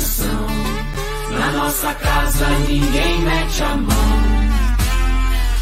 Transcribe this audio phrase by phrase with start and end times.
[0.00, 0.46] atenção.
[1.30, 4.30] Na nossa casa ninguém mete a mão.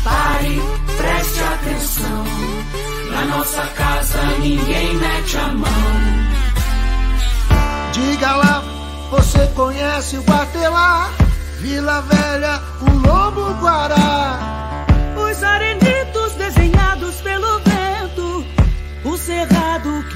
[0.05, 0.63] Pare,
[0.97, 2.25] preste atenção.
[3.11, 5.69] Na nossa casa ninguém mete a mão.
[7.93, 8.65] Diga lá,
[9.11, 11.11] você conhece o Guatelá?
[11.61, 14.39] Vila Velha, o Lobo Guará.
[15.17, 18.47] Os arenitos desenhados pelo vento,
[19.05, 19.58] o cerrado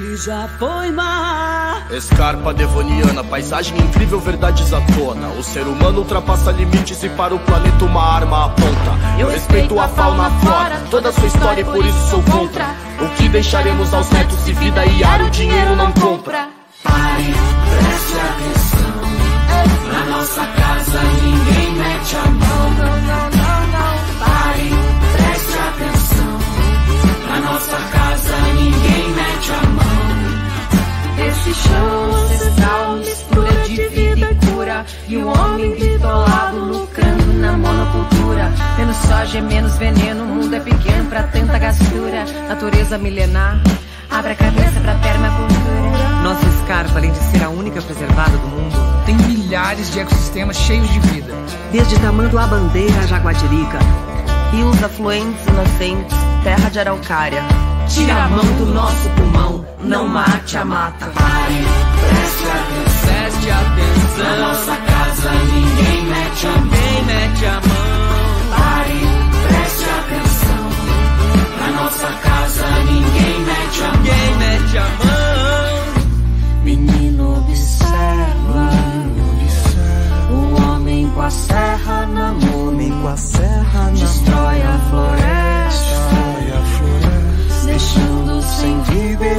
[0.02, 1.86] que já foi mar.
[1.92, 5.28] Escarpa devoniana, paisagem incrível, verdades à tona.
[5.38, 8.98] O ser humano ultrapassa limites e para o planeta uma arma aponta.
[9.18, 12.64] Eu respeito a fauna, a flora, toda a sua história e por isso sou contra.
[13.00, 16.48] O que deixaremos aos netos se vida e ar o dinheiro não compra?
[16.82, 17.34] Pare,
[17.78, 18.82] preste atenção.
[19.92, 22.72] Na nossa casa ninguém mete a mão.
[24.18, 24.70] Pare,
[25.16, 26.38] preste atenção.
[27.28, 29.11] Na nossa casa ninguém
[29.50, 30.22] a mão.
[31.28, 34.86] Esse chão ancestral, mistura de vida e cura.
[35.08, 38.52] E o homem bitolado lucrando na monocultura.
[38.78, 42.24] Menos soja, menos veneno, o mundo é pequeno pra tanta gastura.
[42.48, 43.60] Natureza milenar,
[44.10, 46.22] abre a cabeça pra permacultura.
[46.22, 50.88] Nossa escarpa, além de ser a única preservada do mundo, tem milhares de ecossistemas cheios
[50.88, 51.32] de vida.
[51.72, 53.78] Desde Tamanduá Bandeira a Jaguatirica,
[54.52, 57.42] rios afluentes e nascentes, terra de araucária.
[57.92, 61.06] Tira a mão do nosso pulmão, não mate a mata.
[61.06, 61.64] Pare,
[62.00, 63.12] preste atenção.
[63.12, 64.24] Preste atenção.
[64.24, 66.62] Na nossa casa ninguém mete a mão.
[66.62, 68.32] Ninguém mete a mão.
[68.56, 69.00] Pare,
[69.46, 70.64] preste atenção.
[71.60, 73.96] Na nossa casa ninguém mete a mão.
[74.02, 75.22] Ninguém mete a mão.
[76.64, 78.70] Menino observa,
[80.30, 84.31] o homem com a serra na mão, com a serra na destrói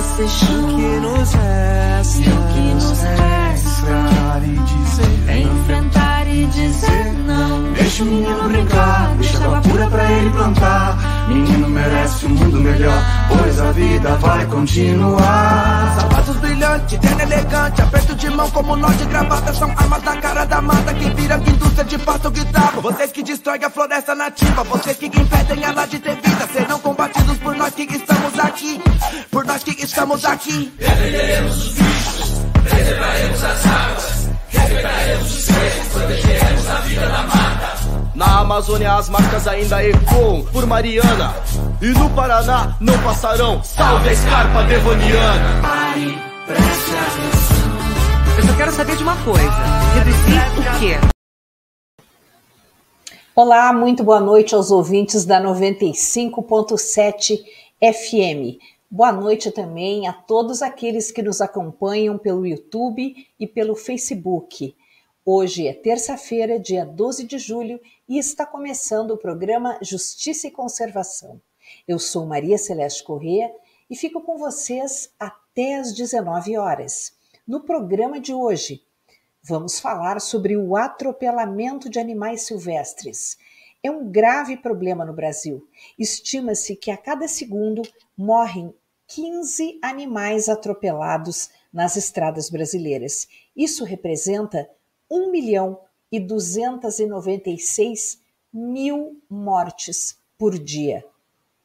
[0.04, 3.44] vida esse chão que nos resta, o que nos resta
[3.84, 7.74] enfrentar e dizer é enfrentar e dizer não.
[7.74, 10.98] Deixa o menino brincar, deixa água pura pra ele plantar.
[11.28, 15.96] Menino merece um mundo melhor, pois a vida vai continuar.
[16.00, 19.54] Sapatos brilhantes, terno elegante, aperto de mão como nó de gravata.
[19.54, 22.82] São armas da cara da mata que vira indústria de pasto guitarra.
[22.82, 27.38] Vocês que destroem a floresta nativa, vocês que impedem ela de ter vida, serão combatidos
[27.38, 28.82] por nós que estamos aqui.
[29.32, 30.74] Por nós que estamos aqui.
[30.78, 37.93] Defenderemos os bichos, preservaremos as águas, respeitaremos os seres, protegeremos a vida da mata.
[38.26, 41.34] Na Amazônia as marcas ainda ecoam por Mariana.
[41.82, 43.62] E no Paraná não passarão.
[43.62, 45.62] Salve a escarpa devoniana!
[45.62, 47.58] Pare, preste atenção.
[48.38, 49.52] Eu só quero saber de uma coisa:
[49.94, 50.96] reduzir o quê?
[53.36, 57.44] Olá, muito boa noite aos ouvintes da 95.7
[57.82, 58.58] FM.
[58.90, 64.74] Boa noite também a todos aqueles que nos acompanham pelo YouTube e pelo Facebook.
[65.26, 71.42] Hoje é terça-feira, dia 12 de julho, e está começando o programa Justiça e Conservação.
[71.88, 73.50] Eu sou Maria Celeste Corrêa
[73.90, 77.14] e fico com vocês até às 19 horas.
[77.48, 78.84] No programa de hoje,
[79.42, 83.38] vamos falar sobre o atropelamento de animais silvestres.
[83.82, 85.68] É um grave problema no Brasil.
[85.98, 87.82] Estima-se que a cada segundo
[88.18, 88.74] morrem
[89.08, 93.28] 15 animais atropelados nas estradas brasileiras.
[93.56, 94.70] Isso representa
[95.10, 95.80] 1 milhão
[96.14, 98.22] e 296
[98.54, 101.04] mil mortes por dia.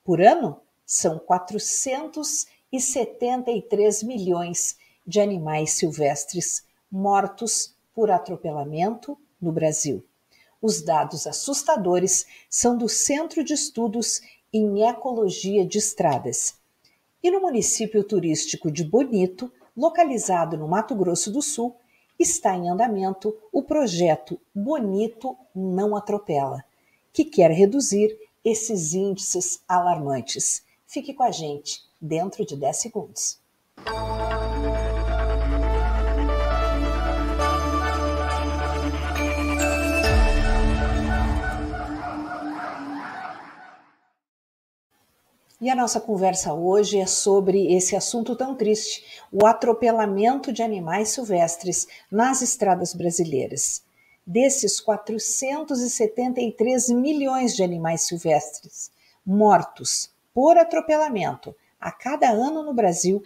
[0.02, 10.02] Por ano, são 473 milhões de animais silvestres mortos por atropelamento no Brasil.
[10.62, 16.54] Os dados assustadores são do Centro de Estudos em Ecologia de Estradas.
[17.22, 21.76] E no município turístico de Bonito, localizado no Mato Grosso do Sul,
[22.18, 26.64] está em andamento o projeto Bonito Não Atropela,
[27.12, 30.64] que quer reduzir esses índices alarmantes.
[30.86, 33.38] Fique com a gente dentro de 10 segundos.
[45.60, 51.08] E a nossa conversa hoje é sobre esse assunto tão triste, o atropelamento de animais
[51.08, 53.82] silvestres nas estradas brasileiras.
[54.24, 58.92] Desses 473 milhões de animais silvestres
[59.26, 63.20] mortos por atropelamento a cada ano no Brasil,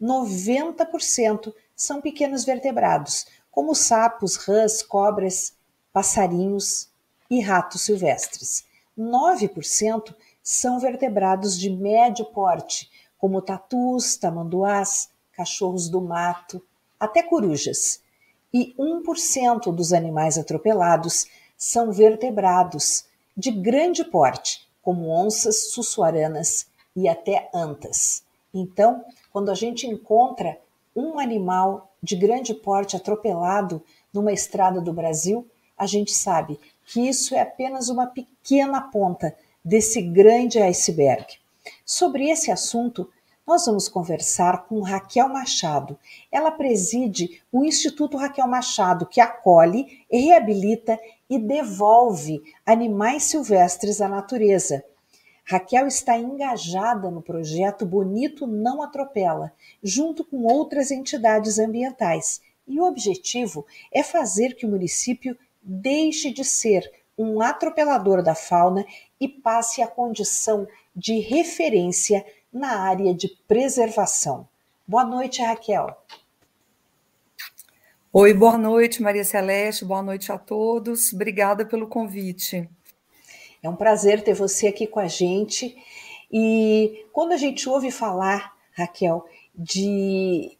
[0.00, 5.52] 90% são pequenos vertebrados, como sapos, rãs, cobras,
[5.92, 6.88] passarinhos
[7.30, 8.64] e ratos silvestres.
[8.98, 16.62] 9% são vertebrados de médio porte, como tatus, tamanduás, cachorros do mato,
[17.00, 18.02] até corujas.
[18.52, 21.26] e 1% dos animais atropelados
[21.56, 23.06] são vertebrados
[23.36, 28.22] de grande porte, como onças, sussuaranas e até antas.
[28.52, 30.56] Então, quando a gente encontra
[30.94, 33.82] um animal de grande porte atropelado
[34.12, 39.34] numa estrada do Brasil, a gente sabe que isso é apenas uma pequena ponta
[39.64, 41.26] desse grande iceberg.
[41.84, 43.08] Sobre esse assunto,
[43.46, 45.98] nós vamos conversar com Raquel Machado.
[46.32, 54.82] Ela preside o Instituto Raquel Machado, que acolhe, reabilita e devolve animais silvestres à natureza.
[55.46, 59.52] Raquel está engajada no projeto Bonito Não Atropela,
[59.82, 62.40] junto com outras entidades ambientais.
[62.66, 68.84] E o objetivo é fazer que o município deixe de ser um atropelador da fauna
[69.20, 74.48] e passe a condição de referência na área de preservação.
[74.86, 75.96] Boa noite, Raquel.
[78.12, 81.12] Oi, boa noite, Maria Celeste, boa noite a todos.
[81.12, 82.68] Obrigada pelo convite.
[83.60, 85.76] É um prazer ter você aqui com a gente.
[86.30, 89.24] E quando a gente ouve falar, Raquel,
[89.54, 90.56] de,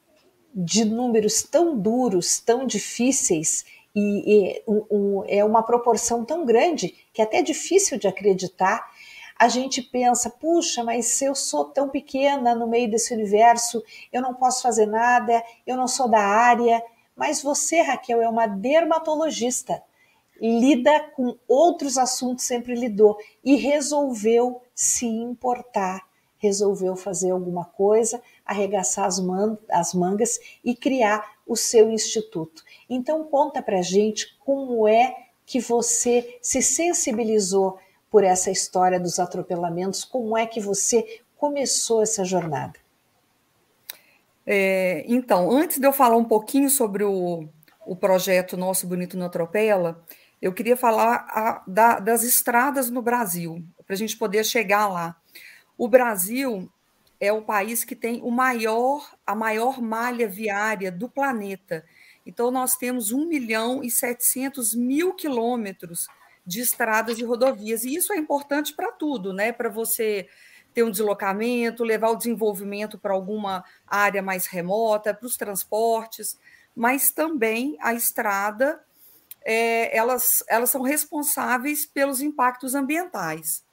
[0.54, 6.94] de números tão duros, tão difíceis, e, e um, um, é uma proporção tão grande
[7.12, 8.90] que é até difícil de acreditar,
[9.38, 13.82] a gente pensa, puxa, mas se eu sou tão pequena no meio desse universo,
[14.12, 16.82] eu não posso fazer nada, eu não sou da área.
[17.16, 19.82] Mas você, Raquel, é uma dermatologista
[20.40, 26.02] lida com outros assuntos, sempre lidou, e resolveu se importar,
[26.38, 32.62] resolveu fazer alguma coisa, arregaçar as, man as mangas e criar o seu instituto.
[32.88, 35.14] Então conta pra gente como é
[35.46, 37.78] que você se sensibilizou
[38.10, 42.78] por essa história dos atropelamentos, como é que você começou essa jornada?
[44.46, 47.48] É, então, antes de eu falar um pouquinho sobre o,
[47.86, 50.04] o projeto Nosso Bonito no Atropela,
[50.40, 55.16] eu queria falar a, da, das estradas no Brasil, para a gente poder chegar lá.
[55.76, 56.70] O Brasil
[57.24, 61.84] é o país que tem o maior, a maior malha viária do planeta.
[62.26, 66.06] Então, nós temos 1 milhão e 700 mil quilômetros
[66.46, 67.84] de estradas e rodovias.
[67.84, 69.52] E isso é importante para tudo, né?
[69.52, 70.28] Para você
[70.72, 76.38] ter um deslocamento, levar o desenvolvimento para alguma área mais remota, para os transportes,
[76.74, 78.84] mas também a estrada
[79.44, 83.64] é, elas, elas são responsáveis pelos impactos ambientais.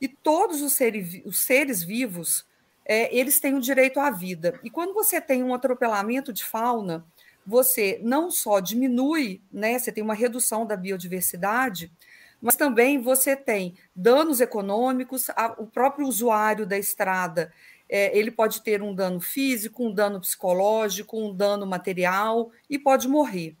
[0.00, 0.78] E todos os
[1.24, 2.46] os seres vivos,
[2.86, 4.58] é, eles têm o direito à vida.
[4.62, 7.04] E quando você tem um atropelamento de fauna,
[7.44, 11.92] você não só diminui, né, você tem uma redução da biodiversidade,
[12.40, 17.52] mas também você tem danos econômicos, a, o próprio usuário da estrada
[17.88, 23.08] é, ele pode ter um dano físico, um dano psicológico, um dano material e pode
[23.08, 23.56] morrer.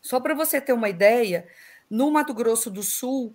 [0.00, 1.46] Só para você ter uma ideia,
[1.90, 3.34] no Mato Grosso do Sul,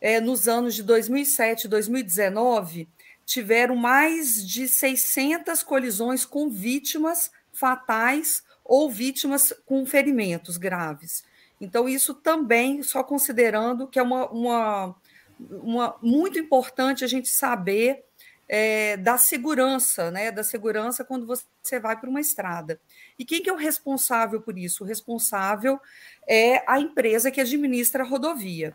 [0.00, 2.88] é, nos anos de 2007 e 2019,
[3.30, 11.22] tiveram mais de 600 colisões com vítimas fatais ou vítimas com ferimentos graves.
[11.60, 14.96] Então, isso também, só considerando que é uma, uma,
[15.38, 18.04] uma muito importante a gente saber
[18.48, 20.32] é, da segurança, né?
[20.32, 22.80] Da segurança quando você vai para uma estrada.
[23.16, 24.82] E quem que é o responsável por isso?
[24.82, 25.78] O responsável
[26.26, 28.74] é a empresa que administra a rodovia.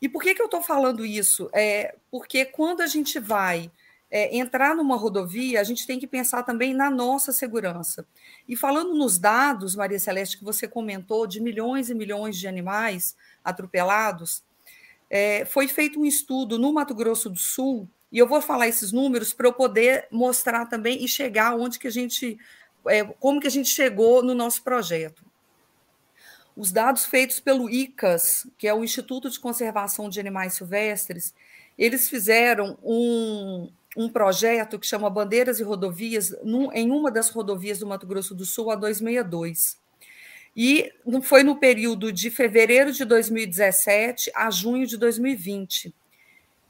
[0.00, 1.50] E por que, que eu estou falando isso?
[1.52, 3.70] É porque quando a gente vai
[4.10, 8.06] é, entrar numa rodovia, a gente tem que pensar também na nossa segurança.
[8.48, 13.14] E falando nos dados, Maria Celeste, que você comentou, de milhões e milhões de animais
[13.44, 14.42] atropelados,
[15.08, 18.90] é, foi feito um estudo no Mato Grosso do Sul e eu vou falar esses
[18.90, 22.38] números para eu poder mostrar também e chegar onde que a gente,
[22.88, 25.29] é, como que a gente chegou no nosso projeto.
[26.60, 31.32] Os dados feitos pelo ICAS, que é o Instituto de Conservação de Animais Silvestres,
[31.78, 37.78] eles fizeram um, um projeto que chama Bandeiras e Rodovias, num, em uma das rodovias
[37.78, 39.80] do Mato Grosso do Sul, a 262.
[40.54, 45.94] E foi no período de fevereiro de 2017 a junho de 2020.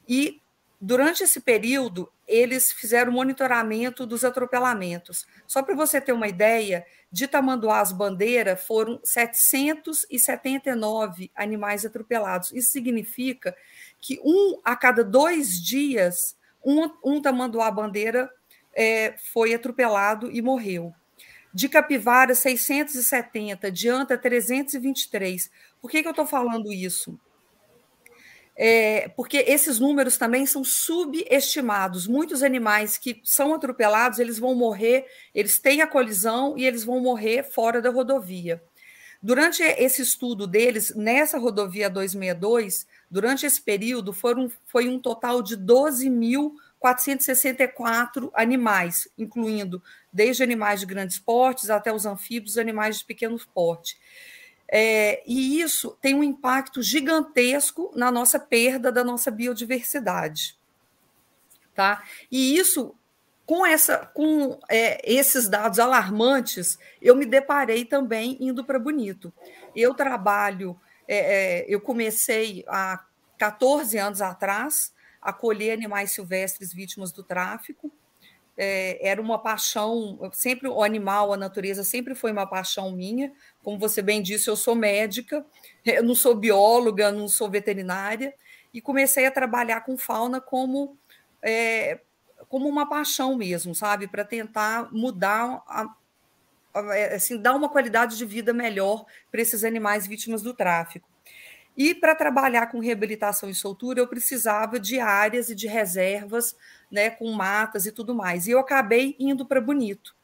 [0.07, 0.41] E
[0.83, 5.27] Durante esse período, eles fizeram monitoramento dos atropelamentos.
[5.45, 12.51] Só para você ter uma ideia, de Tamanduás Bandeira foram 779 animais atropelados.
[12.51, 13.55] Isso significa
[13.99, 16.35] que um a cada dois dias,
[16.65, 18.27] um, um Tamanduá Bandeira
[18.73, 20.91] é, foi atropelado e morreu.
[21.53, 25.51] De Capivara, 670, de Anta, 323.
[25.79, 27.19] Por que, que eu estou falando isso?
[28.63, 32.05] É, porque esses números também são subestimados.
[32.05, 36.99] Muitos animais que são atropelados, eles vão morrer, eles têm a colisão e eles vão
[36.99, 38.61] morrer fora da rodovia.
[39.19, 45.57] Durante esse estudo deles, nessa rodovia 262, durante esse período, foram, foi um total de
[45.57, 49.81] 12.464 animais, incluindo
[50.13, 53.97] desde animais de grandes portes até os anfíbios, animais de pequeno porte.
[54.73, 60.57] É, e isso tem um impacto gigantesco na nossa perda da nossa biodiversidade.
[61.75, 62.03] Tá?
[62.31, 62.95] E isso
[63.45, 69.33] com, essa, com é, esses dados alarmantes, eu me deparei também indo para Bonito.
[69.75, 73.03] Eu trabalho, é, é, eu comecei há
[73.37, 77.91] 14 anos atrás a colher animais silvestres vítimas do tráfico.
[78.57, 83.31] É, era uma paixão, sempre o animal, a natureza sempre foi uma paixão minha.
[83.63, 85.45] Como você bem disse, eu sou médica,
[85.85, 88.33] eu não sou bióloga, não sou veterinária,
[88.73, 90.97] e comecei a trabalhar com fauna como
[91.41, 91.99] é,
[92.47, 94.07] como uma paixão mesmo, sabe?
[94.07, 95.87] Para tentar mudar, a,
[96.73, 101.09] a, assim, dar uma qualidade de vida melhor para esses animais vítimas do tráfico.
[101.77, 106.55] E para trabalhar com reabilitação e soltura, eu precisava de áreas e de reservas,
[106.91, 108.47] né, com matas e tudo mais.
[108.47, 110.15] E eu acabei indo para Bonito.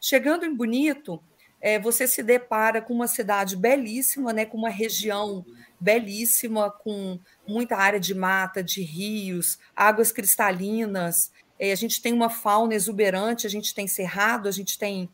[0.00, 1.22] Chegando em Bonito,
[1.60, 5.44] é, você se depara com uma cidade belíssima, né, com uma região
[5.80, 12.30] belíssima, com muita área de mata, de rios, águas cristalinas, é, a gente tem uma
[12.30, 15.08] fauna exuberante, a gente tem cerrado, a gente tem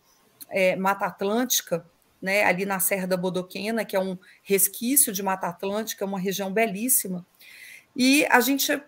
[0.51, 1.87] é, Mata Atlântica,
[2.21, 6.53] né, ali na Serra da Bodoquena, que é um resquício de Mata Atlântica, uma região
[6.53, 7.27] belíssima.
[7.97, 8.81] E a gente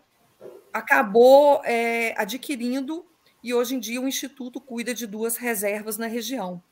[0.77, 3.05] acabou é, adquirindo,
[3.43, 6.63] e hoje em dia o Instituto cuida de duas reservas na região.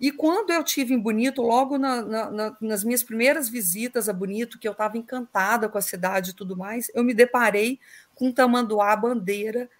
[0.00, 4.58] E quando eu tive em Bonito, logo na, na, nas minhas primeiras visitas a Bonito,
[4.58, 7.78] que eu estava encantada com a cidade e tudo mais, eu me deparei
[8.14, 9.70] com um tamanduá bandeira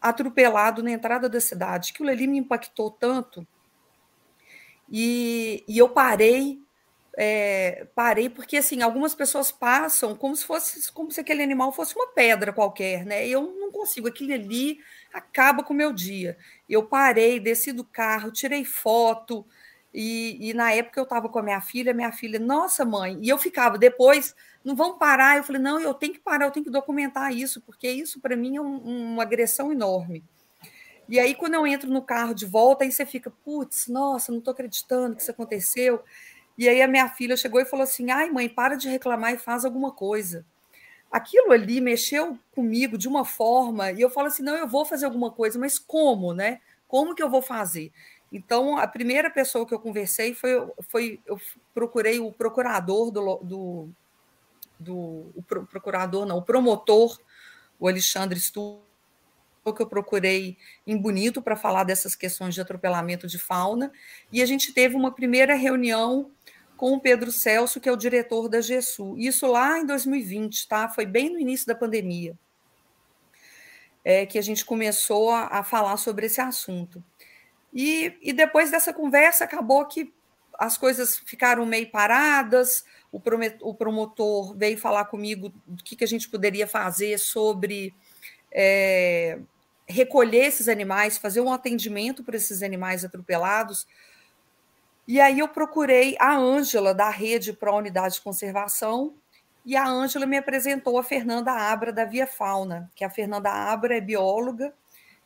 [0.00, 1.92] atropelado na entrada da cidade.
[1.92, 3.46] Aquilo ali me impactou tanto.
[4.90, 6.60] E, e eu parei,
[7.16, 11.94] é, parei porque assim algumas pessoas passam como se fosse como se aquele animal fosse
[11.96, 13.26] uma pedra qualquer, né?
[13.26, 14.08] Eu não consigo.
[14.08, 14.78] Aquilo ali
[15.12, 16.36] acaba com o meu dia.
[16.68, 19.46] Eu parei, desci do carro, tirei foto.
[19.92, 23.28] E, e na época eu estava com a minha filha, minha filha, nossa mãe, e
[23.28, 25.36] eu ficava depois não vão parar.
[25.36, 28.36] Eu falei, não, eu tenho que parar, eu tenho que documentar isso, porque isso para
[28.36, 28.76] mim é um,
[29.14, 30.24] uma agressão enorme.
[31.08, 34.38] E aí, quando eu entro no carro de volta, aí você fica, putz, nossa, não
[34.38, 36.00] estou acreditando que isso aconteceu.
[36.60, 39.38] E aí a minha filha chegou e falou assim: ai, mãe, para de reclamar e
[39.38, 40.44] faz alguma coisa.
[41.10, 45.06] Aquilo ali mexeu comigo de uma forma, e eu falo assim: não, eu vou fazer
[45.06, 46.60] alguma coisa, mas como, né?
[46.86, 47.90] Como que eu vou fazer?
[48.30, 50.50] Então, a primeira pessoa que eu conversei foi,
[50.82, 51.40] foi eu
[51.72, 53.88] procurei o procurador do, do,
[54.78, 57.18] do o procurador, não, o promotor,
[57.78, 58.82] o Alexandre Stu,
[59.74, 63.92] que eu procurei em Bonito para falar dessas questões de atropelamento de fauna,
[64.32, 66.30] e a gente teve uma primeira reunião
[66.76, 69.14] com o Pedro Celso, que é o diretor da GESU.
[69.18, 70.88] Isso lá em 2020, tá?
[70.88, 72.34] Foi bem no início da pandemia.
[74.02, 77.04] É, que a gente começou a, a falar sobre esse assunto.
[77.70, 80.10] E, e, depois dessa conversa, acabou que
[80.58, 83.20] as coisas ficaram meio paradas, o,
[83.60, 87.94] o promotor veio falar comigo do que, que a gente poderia fazer sobre
[88.52, 89.38] é,
[89.86, 93.86] recolher esses animais, fazer um atendimento para esses animais atropelados.
[95.06, 99.14] E aí eu procurei a Ângela, da Rede para a Unidade de Conservação,
[99.64, 103.96] e a Ângela me apresentou a Fernanda Abra, da Via Fauna, que a Fernanda Abra
[103.96, 104.72] é bióloga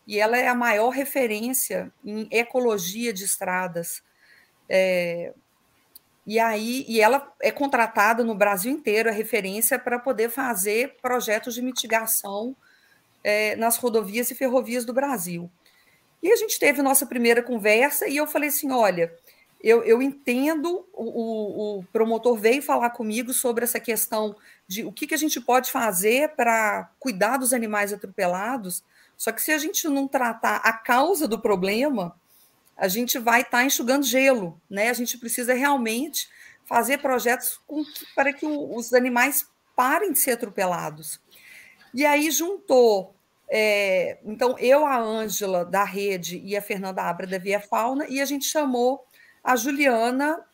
[0.06, 4.02] e ela é a maior referência em ecologia de estradas.
[4.68, 5.32] É,
[6.26, 11.54] e aí, e ela é contratada no Brasil inteiro, é referência para poder fazer projetos
[11.54, 12.56] de mitigação
[13.24, 15.50] é, nas rodovias e ferrovias do Brasil.
[16.22, 19.12] E a gente teve nossa primeira conversa e eu falei assim: olha,
[19.64, 24.36] eu, eu entendo, o, o, promotor veio falar comigo sobre essa questão
[24.68, 28.84] de o que, que a gente pode fazer para cuidar dos animais atropelados,
[29.16, 32.14] só que se a gente não tratar a causa do problema,
[32.76, 34.90] a gente vai estar tá enxugando gelo, né?
[34.90, 36.28] A gente precisa realmente
[36.66, 41.20] fazer projetos com, para que o, os animais parem de ser atropelados.
[41.94, 43.13] E aí juntou,
[43.48, 48.20] é, então eu, a Ângela da rede e a Fernanda Abra da Via Fauna, e
[48.20, 49.04] a gente chamou
[49.42, 50.44] a Juliana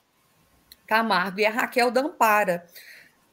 [0.86, 2.66] Camargo e a Raquel Dampara,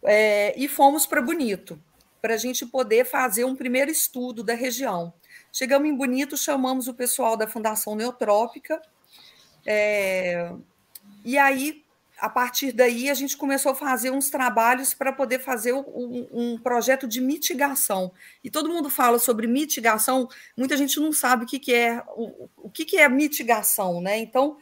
[0.03, 1.81] é, e fomos para Bonito,
[2.21, 5.13] para a gente poder fazer um primeiro estudo da região.
[5.51, 8.81] Chegamos em Bonito, chamamos o pessoal da Fundação Neotrópica,
[9.65, 10.53] é,
[11.25, 11.83] e aí,
[12.19, 16.57] a partir daí, a gente começou a fazer uns trabalhos para poder fazer um, um,
[16.57, 18.11] projeto de mitigação.
[18.43, 22.49] E todo mundo fala sobre mitigação, muita gente não sabe o que, que é o,
[22.57, 24.17] o que, que é mitigação, né?
[24.17, 24.57] Então,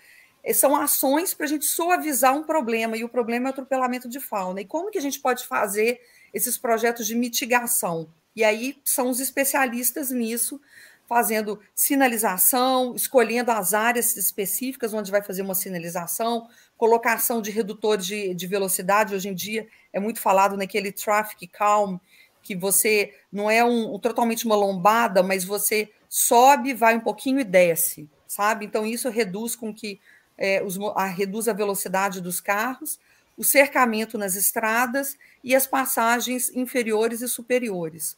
[0.54, 4.20] são ações para a gente suavizar um problema, e o problema é o atropelamento de
[4.20, 4.62] fauna.
[4.62, 6.02] E como que a gente pode fazer
[6.34, 8.10] esses projetos de mitigação?
[8.36, 10.60] E aí são os especialistas nisso,
[11.08, 16.48] fazendo sinalização, escolhendo as áreas específicas onde vai fazer uma sinalização,
[16.78, 19.16] colocação de redutores de, de velocidade.
[19.16, 21.98] Hoje em dia é muito falado naquele traffic calm,
[22.42, 27.40] que você não é um, um, totalmente uma lombada, mas você sobe, vai um pouquinho
[27.40, 28.66] e desce, sabe?
[28.66, 30.00] Então isso reduz com que
[30.38, 33.00] é, os, a, reduz a velocidade dos carros,
[33.38, 38.18] o cercamento nas estradas e as passagens inferiores e superiores.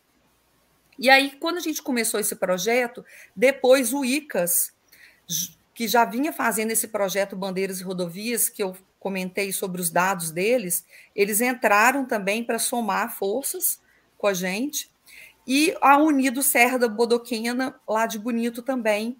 [1.00, 4.74] E aí, quando a gente começou esse projeto, depois o ICAS,
[5.78, 10.32] que já vinha fazendo esse projeto Bandeiras e Rodovias, que eu comentei sobre os dados
[10.32, 10.84] deles,
[11.16, 13.80] eles entraram também para somar forças
[14.18, 14.90] com a gente,
[15.46, 19.20] e a Unido Serra da Bodoquena, lá de Bonito também.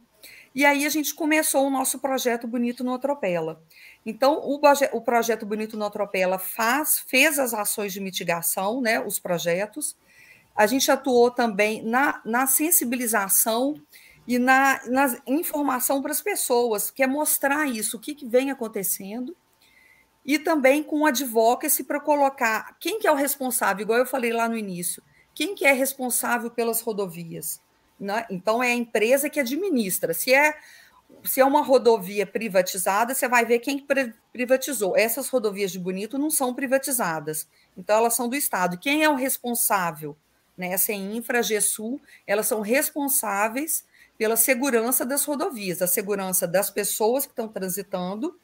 [0.56, 3.62] E aí a gente começou o nosso projeto Bonito no Atropela.
[4.04, 4.60] Então, o,
[4.94, 9.96] o projeto Bonito no Atropela faz, fez as ações de mitigação, né, os projetos,
[10.56, 13.80] a gente atuou também na, na sensibilização
[14.28, 18.52] e na, na informação para as pessoas, que é mostrar isso, o que, que vem
[18.52, 19.36] acontecendo,
[20.26, 24.50] e também com advocacy para colocar quem que é o responsável, igual eu falei lá
[24.50, 25.02] no início,
[25.34, 27.62] quem que é responsável pelas rodovias.
[27.98, 28.26] Né?
[28.30, 30.14] Então, é a empresa que administra.
[30.14, 30.58] Se é,
[31.24, 33.86] se é uma rodovia privatizada, você vai ver quem
[34.34, 34.98] privatizou.
[34.98, 38.78] Essas rodovias de Bonito não são privatizadas, então elas são do Estado.
[38.78, 40.18] Quem é o responsável?
[40.58, 43.86] né, a CEINFRA, a GESUL, elas são responsáveis
[44.18, 48.40] pela segurança das rodovias, a segurança das pessoas que estão transitando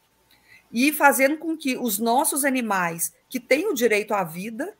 [0.71, 4.75] e fazendo com que os nossos animais que têm o direito à vida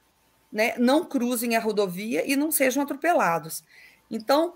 [0.52, 3.64] né, não cruzem a rodovia e não sejam atropelados.
[4.10, 4.56] Então,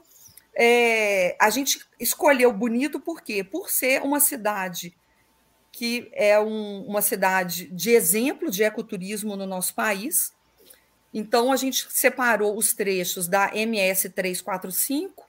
[0.56, 3.43] é, a gente escolheu Bonito por quê?
[3.43, 4.95] Por ser uma cidade
[5.71, 10.36] que é um, uma cidade de exemplo de ecoturismo no nosso país,
[11.13, 15.27] então, a gente separou os trechos da MS 345,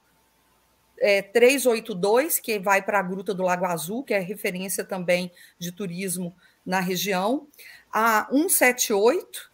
[1.00, 5.72] é, 382, que vai para a Gruta do Lago Azul, que é referência também de
[5.72, 6.34] turismo
[6.64, 7.46] na região,
[7.92, 9.50] a 178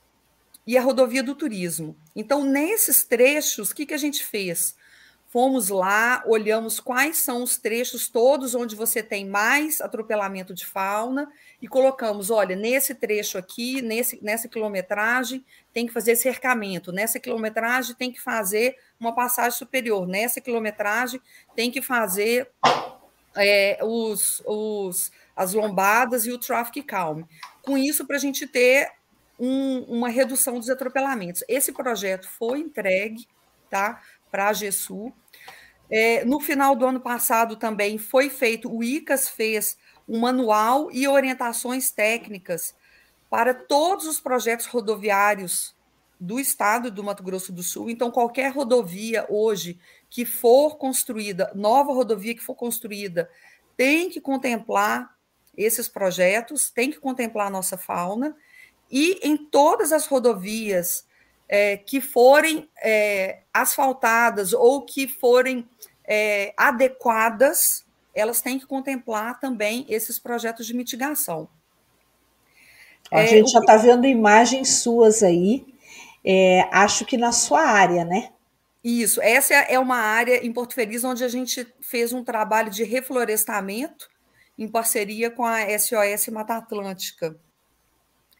[0.66, 1.96] e a Rodovia do Turismo.
[2.16, 4.76] Então, nesses trechos, o que, que a gente fez?
[5.34, 11.28] Fomos lá, olhamos quais são os trechos todos onde você tem mais atropelamento de fauna
[11.60, 17.96] e colocamos, olha, nesse trecho aqui, nesse, nessa quilometragem, tem que fazer cercamento, nessa quilometragem
[17.96, 21.20] tem que fazer uma passagem superior, nessa quilometragem
[21.56, 22.48] tem que fazer
[23.34, 27.24] é, os, os, as lombadas e o traffic calm.
[27.60, 28.88] Com isso, para a gente ter
[29.36, 31.42] um, uma redução dos atropelamentos.
[31.48, 33.26] Esse projeto foi entregue
[33.68, 35.12] tá, para a GESU,
[35.90, 39.76] é, no final do ano passado também foi feito, o ICAS fez
[40.08, 42.74] um manual e orientações técnicas
[43.30, 45.74] para todos os projetos rodoviários
[46.20, 47.90] do estado do Mato Grosso do Sul.
[47.90, 53.28] Então, qualquer rodovia hoje que for construída, nova rodovia que for construída,
[53.76, 55.14] tem que contemplar
[55.56, 58.36] esses projetos, tem que contemplar a nossa fauna,
[58.90, 61.06] e em todas as rodovias
[61.48, 65.68] é, que forem é, asfaltadas ou que forem
[66.06, 71.48] é, adequadas, elas têm que contemplar também esses projetos de mitigação.
[73.10, 75.66] A é, gente já está vendo imagens suas aí,
[76.24, 78.30] é, acho que na sua área, né?
[78.82, 82.84] Isso, essa é uma área em Porto Feliz onde a gente fez um trabalho de
[82.84, 84.08] reflorestamento
[84.58, 87.36] em parceria com a SOS Mata Atlântica.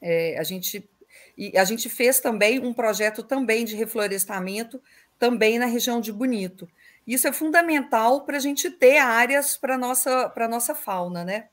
[0.02, 0.88] É, a gente
[1.36, 4.80] e a gente fez também um projeto também de reflorestamento
[5.18, 6.68] também na região de Bonito.
[7.06, 11.46] Isso é fundamental para a gente ter áreas para a nossa, nossa fauna, né?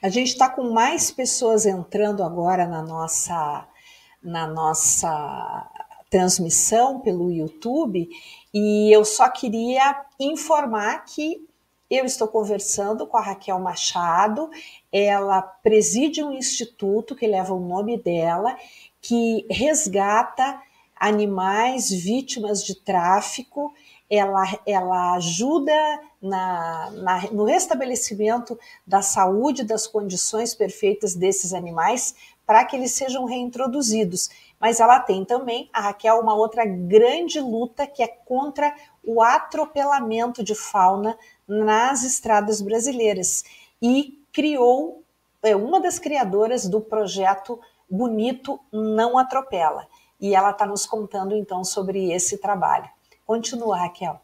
[0.00, 3.66] A gente está com mais pessoas entrando agora na nossa,
[4.22, 5.68] na nossa
[6.10, 8.08] transmissão pelo YouTube
[8.52, 11.44] e eu só queria informar que
[11.90, 14.50] eu estou conversando com a Raquel Machado,
[14.92, 18.56] ela preside um instituto que leva o nome dela
[19.04, 20.62] que resgata
[20.96, 23.74] animais vítimas de tráfico,
[24.08, 32.14] ela, ela ajuda na, na, no restabelecimento da saúde, das condições perfeitas desses animais
[32.46, 34.30] para que eles sejam reintroduzidos.
[34.58, 40.42] Mas ela tem também, a Raquel, uma outra grande luta que é contra o atropelamento
[40.42, 43.44] de fauna nas estradas brasileiras
[43.82, 45.02] e criou,
[45.42, 47.60] é uma das criadoras do projeto
[47.94, 49.86] bonito não atropela.
[50.20, 52.88] E ela está nos contando então sobre esse trabalho.
[53.26, 54.20] Continua, Raquel.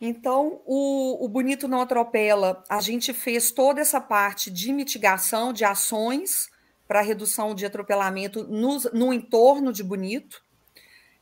[0.00, 5.64] Então, o, o Bonito Não Atropela, a gente fez toda essa parte de mitigação, de
[5.64, 6.48] ações
[6.86, 10.42] para redução de atropelamento no, no entorno de Bonito.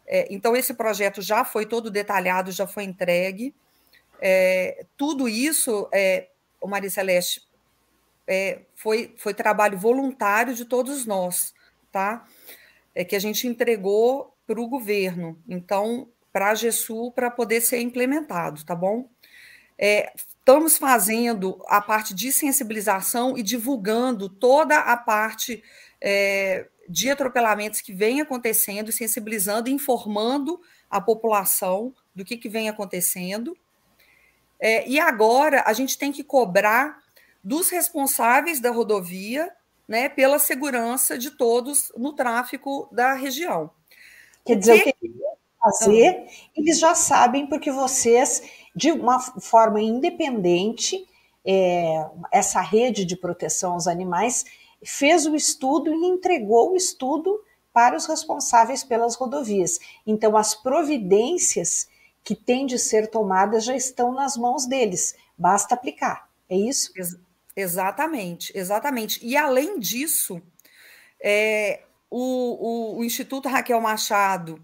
[0.07, 3.55] É, então, esse projeto já foi todo detalhado, já foi entregue.
[4.20, 6.29] É, tudo isso, é,
[6.61, 7.45] o Maria Celeste,
[8.26, 11.54] é, foi, foi trabalho voluntário de todos nós,
[11.92, 12.24] tá?
[12.94, 15.40] É que a gente entregou para o governo.
[15.48, 19.08] Então, para a GESUL para poder ser implementado, tá bom?
[19.78, 25.62] É, estamos fazendo a parte de sensibilização e divulgando toda a parte
[26.00, 30.60] é, de atropelamentos que vem acontecendo, sensibilizando, informando
[30.90, 33.56] a população do que, que vem acontecendo.
[34.58, 37.02] É, e agora a gente tem que cobrar
[37.46, 39.52] dos responsáveis da rodovia
[39.87, 43.70] né, pela segurança de todos no tráfego da região.
[44.44, 45.14] Quer dizer, o que, que
[45.62, 48.42] fazer, eles já sabem, porque vocês,
[48.74, 51.06] de uma forma independente,
[51.44, 54.44] é, essa rede de proteção aos animais
[54.85, 57.40] fez o estudo e entregou o estudo
[57.72, 59.78] para os responsáveis pelas rodovias.
[60.04, 61.87] Então, as providências
[62.24, 66.28] que têm de ser tomadas já estão nas mãos deles, basta aplicar.
[66.50, 66.90] É isso?
[66.96, 67.16] Ex
[67.57, 69.25] exatamente, exatamente.
[69.27, 70.40] E além disso,
[71.21, 74.62] é, o, o, o Instituto Raquel Machado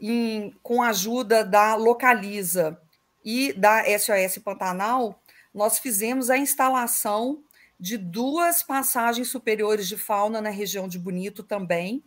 [0.00, 2.78] em, com a ajuda da Localiza
[3.24, 5.22] e da SOS Pantanal,
[5.54, 7.42] nós fizemos a instalação
[7.78, 12.02] de duas passagens superiores de fauna na região de Bonito também.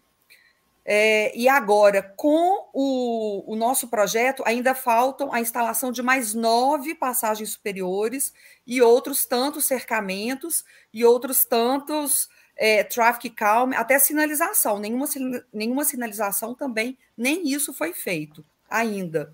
[0.88, 6.94] É, e agora, com o, o, nosso projeto, ainda faltam a instalação de mais nove
[6.94, 8.32] passagens superiores
[8.68, 14.78] e outros tantos cercamentos e outros tantos é, traffic calm, até sinalização.
[14.78, 15.08] Nenhuma,
[15.52, 19.34] nenhuma sinalização também, nem isso foi feito ainda.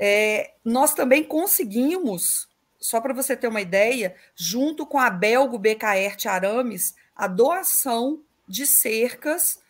[0.00, 2.48] É, nós também conseguimos,
[2.80, 8.66] só para você ter uma ideia, junto com a Belgo BKR Arames, a doação de
[8.66, 9.60] cercas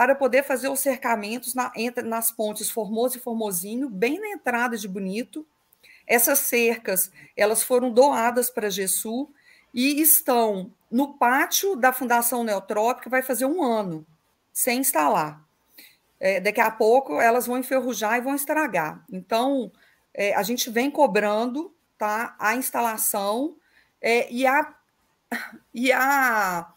[0.00, 4.74] para poder fazer os cercamentos na, entre, nas pontes Formoso e Formosinho, bem na entrada
[4.74, 5.46] de Bonito.
[6.06, 9.28] Essas cercas, elas foram doadas para a GESU
[9.74, 14.06] e estão no pátio da Fundação Neotrópica, vai fazer um ano
[14.54, 15.44] sem instalar.
[16.18, 19.04] É, daqui a pouco elas vão enferrujar e vão estragar.
[19.12, 19.70] Então,
[20.14, 23.54] é, a gente vem cobrando tá, a instalação
[24.00, 24.74] é, e, a,
[25.74, 26.72] e, a,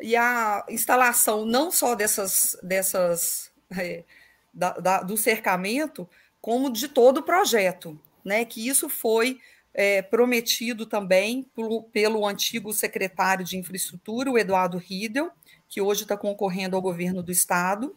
[0.00, 4.04] e a instalação não só dessas, dessas é,
[4.52, 6.08] da, da, do cercamento,
[6.40, 8.44] como de todo o projeto, né?
[8.44, 9.40] Que isso foi
[9.74, 15.30] é, prometido também pelo, pelo antigo secretário de infraestrutura, o Eduardo Riedel,
[15.68, 17.94] que hoje está concorrendo ao governo do estado.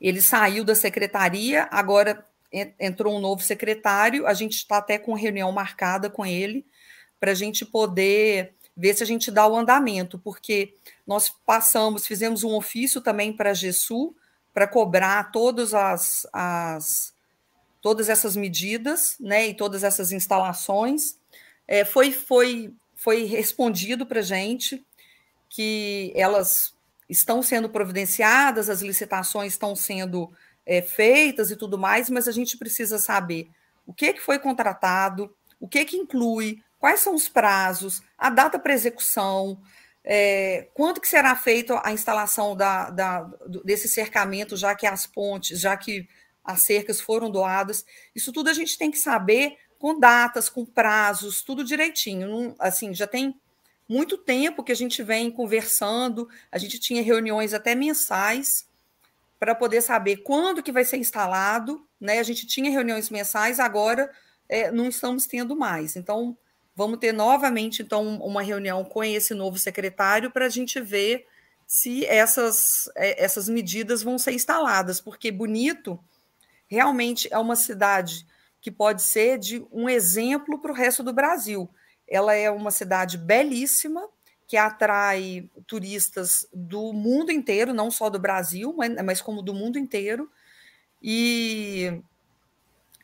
[0.00, 2.26] Ele saiu da secretaria, agora
[2.78, 4.26] entrou um novo secretário.
[4.26, 6.66] A gente está até com reunião marcada com ele
[7.20, 10.74] para a gente poder ver se a gente dá o andamento, porque
[11.06, 14.14] nós passamos, fizemos um ofício também para a GESU
[14.52, 17.14] para cobrar todas as, as
[17.80, 21.18] todas essas medidas né, e todas essas instalações.
[21.66, 24.84] É, foi, foi, foi respondido para a gente
[25.48, 26.74] que elas
[27.08, 30.32] estão sendo providenciadas, as licitações estão sendo
[30.64, 33.50] é, feitas e tudo mais, mas a gente precisa saber
[33.86, 38.58] o que, que foi contratado, o que, que inclui, quais são os prazos, a data
[38.58, 39.62] para execução,
[40.02, 43.22] é, quando que será feita a instalação da, da,
[43.64, 46.08] desse cercamento, já que as pontes, já que
[46.42, 47.86] as cercas foram doadas.
[48.12, 52.28] Isso tudo a gente tem que saber com datas, com prazos, tudo direitinho.
[52.28, 53.40] Não, assim, já tem
[53.88, 58.66] muito tempo que a gente vem conversando, a gente tinha reuniões até mensais
[59.38, 62.18] para poder saber quando que vai ser instalado, né?
[62.18, 64.10] A gente tinha reuniões mensais, agora
[64.48, 65.94] é, não estamos tendo mais.
[65.94, 66.36] Então,
[66.82, 71.26] vamos ter novamente então uma reunião com esse novo secretário para a gente ver
[71.64, 75.98] se essas, é, essas medidas vão ser instaladas, porque bonito
[76.66, 78.26] realmente é uma cidade
[78.60, 81.70] que pode ser de um exemplo para o resto do Brasil.
[82.06, 84.08] Ela é uma cidade belíssima,
[84.46, 90.30] que atrai turistas do mundo inteiro, não só do Brasil, mas, como do mundo inteiro.
[91.02, 92.02] E,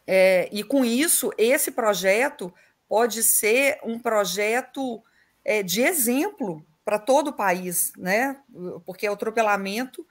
[0.07, 2.53] é, e com isso, esse projeto
[2.89, 5.03] pode ser um projeto
[5.45, 8.41] é, de exemplo para todo o país, né?
[8.85, 10.07] Porque o atropelamento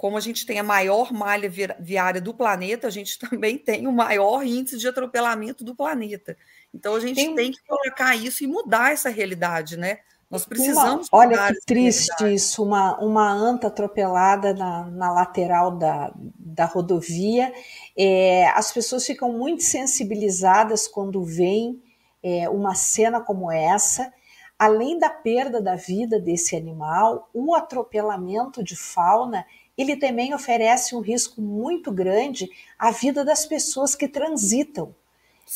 [0.00, 3.92] como a gente tem a maior malha viária do planeta, a gente também tem o
[3.92, 6.38] maior índice de atropelamento do planeta.
[6.72, 9.98] Então a gente tem, tem que colocar isso e mudar essa realidade, né?
[10.30, 11.06] Nós precisamos.
[11.12, 17.52] Uma, olha que triste isso, uma, uma anta atropelada na, na lateral da, da rodovia.
[17.94, 21.82] É, as pessoas ficam muito sensibilizadas quando veem
[22.22, 24.12] é, uma cena como essa.
[24.58, 31.00] Além da perda da vida desse animal, o atropelamento de fauna ele também oferece um
[31.00, 34.94] risco muito grande à vida das pessoas que transitam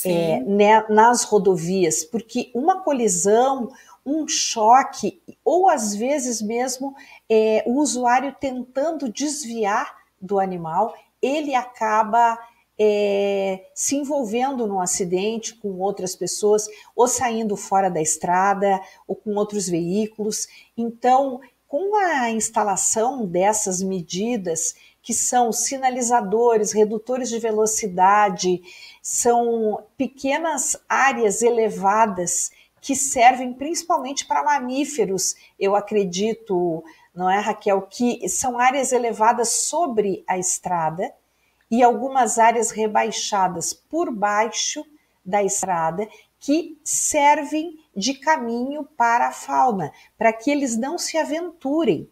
[0.05, 3.71] é, né, nas rodovias, porque uma colisão,
[4.05, 6.97] um choque, ou às vezes mesmo
[7.31, 12.39] é, o usuário tentando desviar do animal, ele acaba
[12.79, 19.35] é, se envolvendo num acidente com outras pessoas, ou saindo fora da estrada, ou com
[19.35, 20.49] outros veículos.
[20.77, 28.63] Então, com a instalação dessas medidas, que são sinalizadores, redutores de velocidade,
[29.03, 36.85] são pequenas áreas elevadas que servem principalmente para mamíferos, eu acredito,
[37.15, 41.13] não é, Raquel, que são áreas elevadas sobre a estrada
[41.75, 44.87] e algumas áreas rebaixadas por baixo
[45.25, 46.09] da estrada
[46.39, 52.09] que servem de caminho para a fauna, para que eles não se aventurem,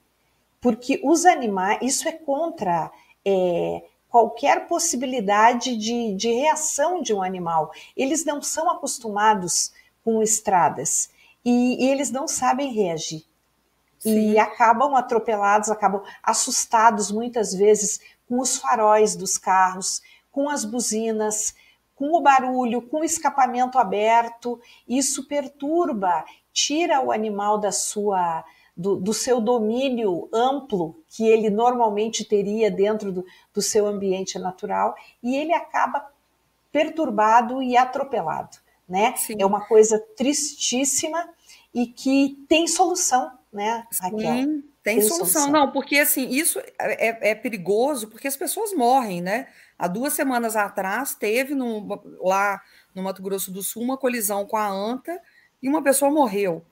[0.60, 2.90] porque os animais, isso é contra
[3.24, 7.70] é, qualquer possibilidade de, de reação de um animal.
[7.96, 9.72] Eles não são acostumados
[10.04, 11.08] com estradas
[11.44, 13.24] e, e eles não sabem reagir.
[14.02, 14.32] Sim.
[14.32, 18.00] E acabam atropelados, acabam assustados muitas vezes
[18.32, 21.54] com os faróis dos carros, com as buzinas,
[21.94, 28.42] com o barulho, com o escapamento aberto, isso perturba, tira o animal da sua
[28.74, 34.94] do, do, seu domínio amplo que ele normalmente teria dentro do, do seu ambiente natural
[35.22, 36.10] e ele acaba
[36.72, 38.56] perturbado e atropelado,
[38.88, 39.14] né?
[39.14, 39.36] Sim.
[39.38, 41.28] É uma coisa tristíssima
[41.74, 44.20] e que tem solução, né, Raquel?
[44.20, 45.42] Sim, tem, tem solução.
[45.42, 45.52] solução.
[45.52, 49.48] Não, porque assim, isso é, é, perigoso porque as pessoas morrem, né?
[49.78, 52.60] Há duas semanas atrás teve no, lá
[52.94, 55.20] no Mato Grosso do Sul uma colisão com a anta
[55.62, 56.64] e uma pessoa morreu.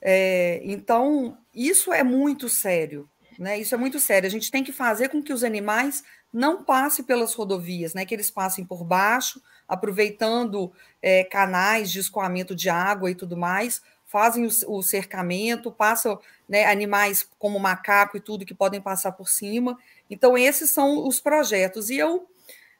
[0.00, 3.08] É, então, isso é muito sério,
[3.38, 3.58] né?
[3.58, 4.26] Isso é muito sério.
[4.26, 8.06] A gente tem que fazer com que os animais não passem pelas rodovias, né?
[8.06, 13.82] Que eles passem por baixo, aproveitando é, canais de escoamento de água e tudo mais,
[14.06, 16.18] fazem o, o cercamento, passam
[16.50, 19.78] né, animais como macaco e tudo que podem passar por cima.
[20.10, 21.90] Então, esses são os projetos.
[21.90, 22.28] E eu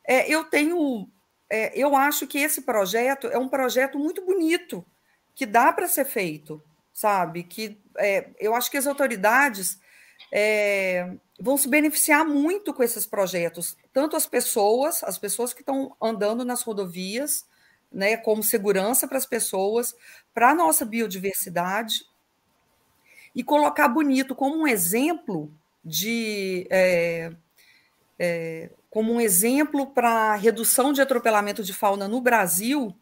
[0.04, 1.08] é, eu tenho,
[1.48, 4.84] é, eu acho que esse projeto é um projeto muito bonito,
[5.36, 6.60] que dá para ser feito,
[6.92, 7.44] sabe?
[7.44, 9.78] Que é, eu acho que as autoridades
[10.32, 15.94] é, vão se beneficiar muito com esses projetos, tanto as pessoas, as pessoas que estão
[16.02, 17.46] andando nas rodovias,
[17.92, 19.94] né, como segurança para as pessoas,
[20.34, 22.04] para a nossa biodiversidade,
[23.34, 25.52] e colocar bonito como um exemplo
[25.84, 27.30] de é,
[28.18, 32.94] é, como um exemplo para redução de atropelamento de fauna no Brasil,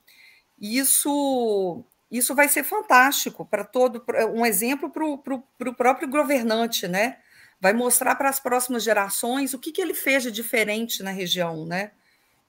[0.60, 4.02] isso isso vai ser fantástico para todo
[4.34, 7.18] um exemplo para o próprio governante, né?
[7.60, 11.66] Vai mostrar para as próximas gerações o que, que ele fez de diferente na região,
[11.66, 11.90] né?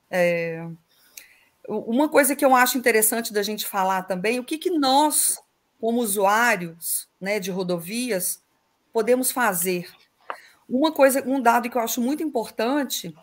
[0.10, 0.66] É,
[1.68, 5.40] uma coisa que eu acho interessante da gente falar também, o que, que nós,
[5.80, 8.42] como usuários né, de rodovias,
[8.92, 9.90] podemos fazer.
[10.68, 13.16] Uma coisa, um dado que eu acho muito importante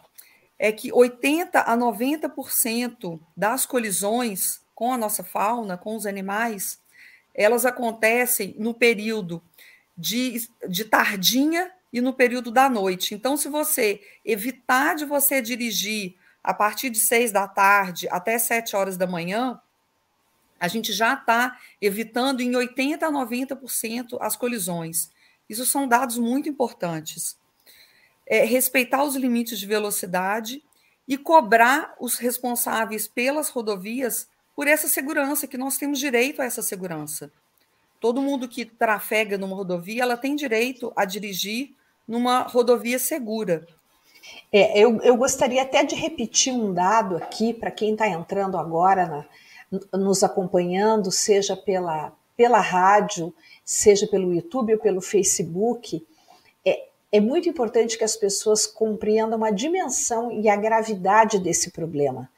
[0.58, 6.80] é que 80 a 90% das colisões com a nossa fauna, com os animais,
[7.34, 9.42] elas acontecem no período
[9.96, 13.14] de, de tardinha e no período da noite.
[13.14, 18.74] Então, se você evitar de você dirigir a partir de seis da tarde até sete
[18.76, 19.60] horas da manhã,
[20.58, 25.10] a gente já está evitando em 80% a 90% as colisões.
[25.48, 27.38] Isso são dados muito importantes
[28.26, 30.62] é, respeitar os limites de velocidade
[31.06, 36.62] e cobrar os responsáveis pelas rodovias por essa segurança, que nós temos direito a essa
[36.62, 37.30] segurança.
[38.00, 41.74] Todo mundo que trafega numa rodovia, ela tem direito a dirigir
[42.08, 43.66] numa rodovia segura.
[44.52, 49.06] É, eu, eu gostaria até de repetir um dado aqui para quem está entrando agora,
[49.06, 49.24] na,
[49.92, 56.04] nos acompanhando, seja pela, pela rádio, seja pelo YouTube ou pelo Facebook
[57.16, 62.30] é muito importante que as pessoas compreendam a dimensão e a gravidade desse problema.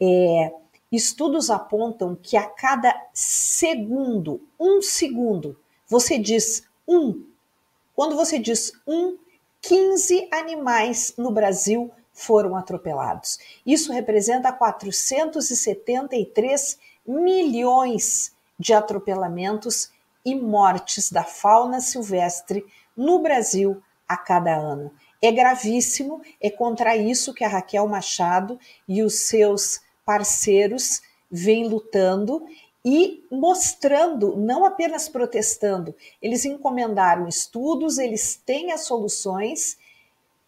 [0.00, 0.52] É,
[0.90, 5.58] estudos apontam que a cada segundo, um segundo,
[5.88, 7.24] você diz um,
[7.96, 9.16] quando você diz um,
[9.60, 13.38] 15 animais no Brasil foram atropelados.
[13.64, 19.92] Isso representa 473 milhões de atropelamentos
[20.24, 22.64] e mortes da fauna silvestre
[22.96, 24.92] no Brasil a cada ano.
[25.20, 32.44] É gravíssimo, é contra isso que a Raquel Machado e os seus parceiros vêm lutando
[32.84, 39.78] e mostrando, não apenas protestando, eles encomendaram estudos, eles têm as soluções,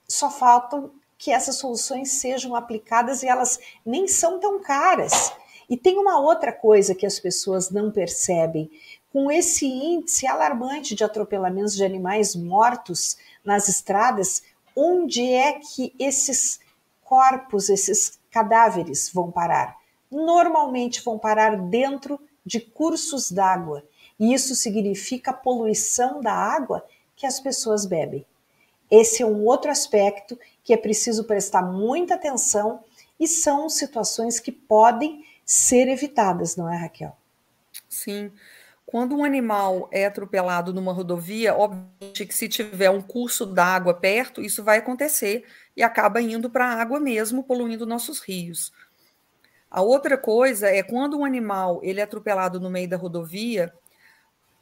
[0.09, 0.91] só faltam
[1.25, 5.33] que essas soluções sejam aplicadas e elas nem são tão caras.
[5.71, 8.71] E tem uma outra coisa que as pessoas não percebem.
[9.11, 14.43] Com esse índice alarmante de atropelamentos de animais mortos nas estradas,
[14.77, 16.61] onde é que esses
[17.03, 19.79] corpos, esses cadáveres vão parar?
[20.11, 23.83] Normalmente vão parar dentro de cursos d'água.
[24.21, 26.85] E isso significa poluição da água
[27.17, 28.27] que as pessoas bebem.
[28.91, 32.83] Esse é um outro aspecto que é preciso prestar muita atenção
[33.21, 37.15] e são situações que podem ser evitadas, não é, Raquel?
[37.89, 38.33] Sim.
[38.87, 44.41] Quando um animal é atropelado numa rodovia, obviamente que se tiver um curso d'água perto,
[44.41, 45.45] isso vai acontecer
[45.77, 48.73] e acaba indo para a água mesmo, poluindo nossos rios.
[49.71, 53.73] A outra coisa é quando um animal ele é atropelado no meio da rodovia,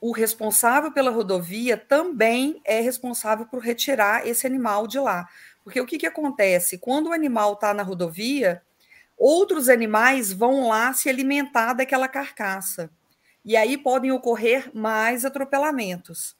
[0.01, 5.29] o responsável pela rodovia também é responsável por retirar esse animal de lá.
[5.64, 6.79] Porque o que, que acontece?
[6.79, 8.62] Quando o animal está na rodovia,
[9.16, 12.90] outros animais vão lá se alimentar daquela carcaça.
[13.44, 16.37] E aí podem ocorrer mais atropelamentos.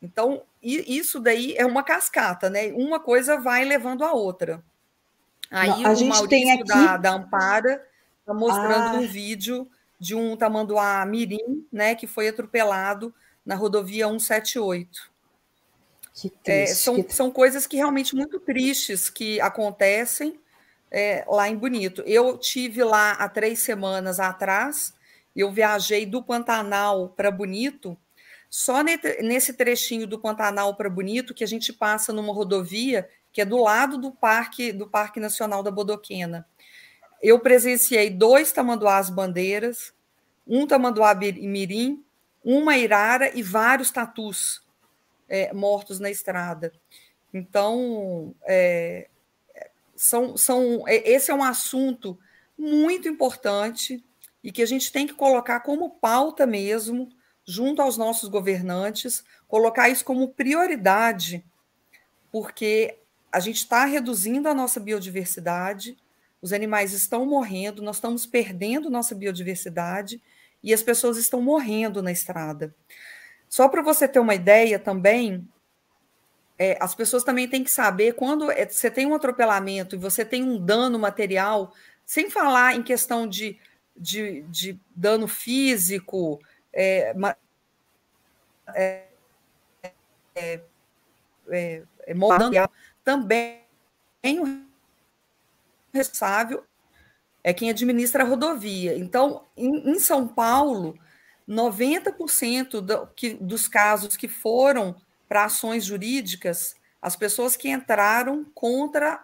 [0.00, 2.72] Então, isso daí é uma cascata, né?
[2.72, 4.62] Uma coisa vai levando a outra.
[5.50, 6.64] Aí Não, a o gente Maurício tem aqui...
[6.64, 7.86] da, da Ampara
[8.20, 9.00] está mostrando ah.
[9.00, 15.11] um vídeo de um tamanduá mirim, né, que foi atropelado na rodovia 178.
[16.44, 20.38] É, são, são coisas que realmente muito tristes que acontecem
[20.90, 22.02] é, lá em Bonito.
[22.06, 24.94] Eu tive lá há três semanas atrás,
[25.34, 27.96] eu viajei do Pantanal para Bonito,
[28.50, 33.46] só nesse trechinho do Pantanal para Bonito que a gente passa numa rodovia que é
[33.46, 36.46] do lado do Parque do Parque Nacional da Bodoquena.
[37.22, 39.94] Eu presenciei dois tamanduás bandeiras,
[40.46, 42.04] um tamanduá mirim,
[42.44, 44.61] uma irara e vários tatus
[45.32, 46.70] é, mortos na estrada.
[47.32, 49.08] Então, é,
[49.96, 52.18] são, são, é, esse é um assunto
[52.56, 54.04] muito importante
[54.44, 57.08] e que a gente tem que colocar como pauta mesmo,
[57.46, 61.42] junto aos nossos governantes, colocar isso como prioridade,
[62.30, 62.98] porque
[63.32, 65.96] a gente está reduzindo a nossa biodiversidade,
[66.42, 70.22] os animais estão morrendo, nós estamos perdendo nossa biodiversidade
[70.62, 72.74] e as pessoas estão morrendo na estrada.
[73.52, 75.46] Só para você ter uma ideia também,
[76.58, 80.24] é, as pessoas também têm que saber quando é, você tem um atropelamento e você
[80.24, 81.70] tem um dano material,
[82.02, 83.60] sem falar em questão de,
[83.94, 86.40] de, de dano físico,
[86.72, 87.14] é,
[88.74, 89.04] é,
[90.34, 90.60] é,
[91.50, 92.14] é, é
[93.04, 93.60] também
[94.24, 94.64] o
[95.92, 96.64] responsável
[97.44, 98.96] é quem administra a rodovia.
[98.96, 100.98] Então, em, em São Paulo,
[101.52, 104.96] 90% do, que, dos casos que foram
[105.28, 109.22] para ações jurídicas, as pessoas que entraram contra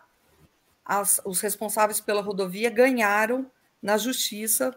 [0.85, 3.51] as, os responsáveis pela rodovia ganharam
[3.83, 4.75] na justiça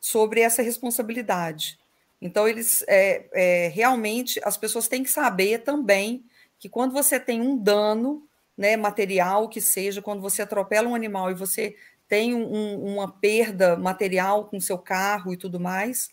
[0.00, 1.78] sobre essa responsabilidade.
[2.20, 6.24] Então, eles é, é, realmente as pessoas têm que saber também
[6.58, 11.30] que quando você tem um dano né, material que seja, quando você atropela um animal
[11.30, 11.74] e você
[12.06, 16.10] tem um, uma perda material com seu carro e tudo mais,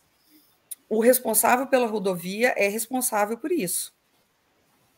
[0.90, 3.94] o responsável pela rodovia é responsável por isso.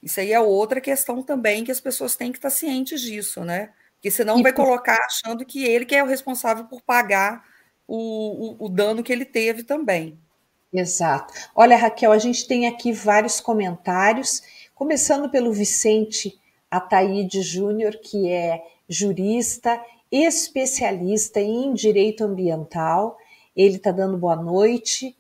[0.02, 3.72] Isso aí é outra questão também que as pessoas têm que estar cientes disso, né?
[3.96, 4.66] Porque senão e vai por...
[4.66, 7.44] colocar achando que ele que é o responsável por pagar
[7.88, 10.18] o, o, o dano que ele teve também.
[10.74, 11.34] Exato.
[11.54, 14.42] Olha, Raquel, a gente tem aqui vários comentários,
[14.74, 16.40] começando pelo Vicente
[16.72, 23.18] Ataíde Júnior, que é jurista, especialista em direito ambiental.
[23.54, 25.16] Ele está dando boa noite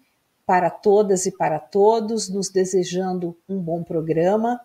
[0.51, 4.59] para todas e para todos, nos desejando um bom programa.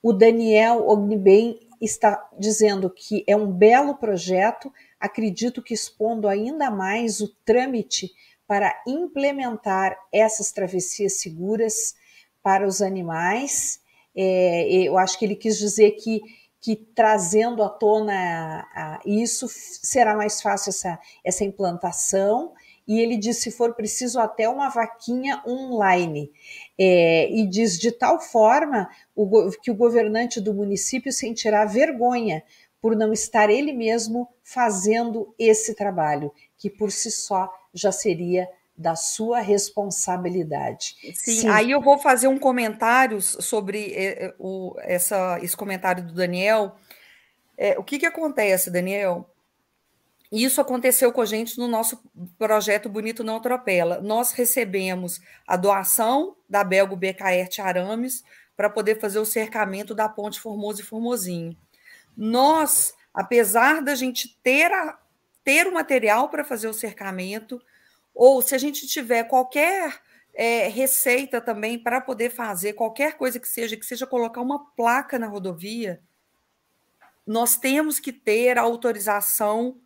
[0.00, 7.20] O Daniel Ogniben está dizendo que é um belo projeto, acredito que expondo ainda mais
[7.20, 8.12] o trâmite
[8.46, 11.96] para implementar essas travessias seguras
[12.40, 13.80] para os animais.
[14.16, 16.20] É, eu acho que ele quis dizer que,
[16.60, 22.52] que trazendo à tona a, isso será mais fácil essa, essa implantação
[22.86, 26.30] e ele diz se for preciso até uma vaquinha online.
[26.78, 32.42] É, e diz de tal forma o, que o governante do município sentirá vergonha
[32.80, 38.94] por não estar ele mesmo fazendo esse trabalho, que por si só já seria da
[38.94, 40.94] sua responsabilidade.
[41.14, 46.12] Sim, Sim, aí eu vou fazer um comentário sobre é, o, essa, esse comentário do
[46.12, 46.76] Daniel.
[47.56, 49.28] É, o que, que acontece, Daniel?
[50.30, 52.02] Isso aconteceu com a gente no nosso
[52.36, 54.00] projeto Bonito Não Atropela.
[54.00, 58.24] Nós recebemos a doação da Belgo BKR Arames
[58.56, 61.56] para poder fazer o cercamento da ponte Formoso e Formosinho.
[62.16, 64.98] Nós, apesar da gente ter, a,
[65.44, 67.62] ter o material para fazer o cercamento,
[68.14, 70.00] ou se a gente tiver qualquer
[70.34, 75.18] é, receita também para poder fazer qualquer coisa que seja, que seja colocar uma placa
[75.18, 76.00] na rodovia,
[77.26, 79.80] nós temos que ter a autorização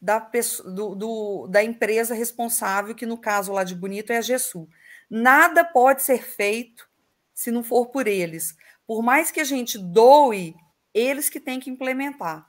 [0.00, 0.30] da,
[0.64, 4.68] do, do, da empresa responsável, que no caso lá de Bonito é a GESU.
[5.10, 6.88] Nada pode ser feito
[7.34, 8.56] se não for por eles.
[8.86, 10.54] Por mais que a gente doe,
[10.94, 12.48] eles que têm que implementar.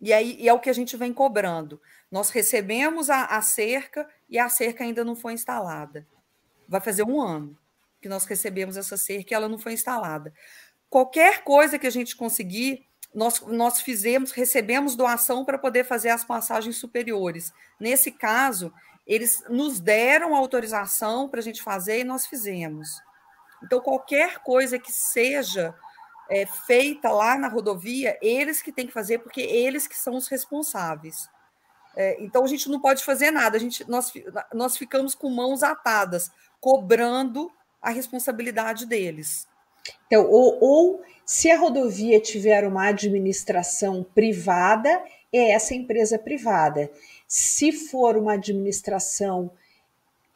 [0.00, 1.80] E aí e é o que a gente vem cobrando.
[2.10, 6.06] Nós recebemos a, a cerca e a cerca ainda não foi instalada.
[6.68, 7.58] Vai fazer um ano
[8.00, 10.32] que nós recebemos essa cerca e ela não foi instalada.
[10.88, 12.87] Qualquer coisa que a gente conseguir,
[13.18, 17.52] nós, nós fizemos, recebemos doação para poder fazer as passagens superiores.
[17.80, 18.72] Nesse caso,
[19.04, 23.02] eles nos deram autorização para a gente fazer e nós fizemos.
[23.60, 25.74] Então, qualquer coisa que seja
[26.30, 30.28] é, feita lá na rodovia, eles que têm que fazer, porque eles que são os
[30.28, 31.28] responsáveis.
[31.96, 34.12] É, então a gente não pode fazer nada, a gente, nós,
[34.54, 37.50] nós ficamos com mãos atadas, cobrando
[37.82, 39.48] a responsabilidade deles.
[40.06, 46.90] Então, ou, ou se a rodovia tiver uma administração privada, é essa empresa privada.
[47.26, 49.50] Se for uma administração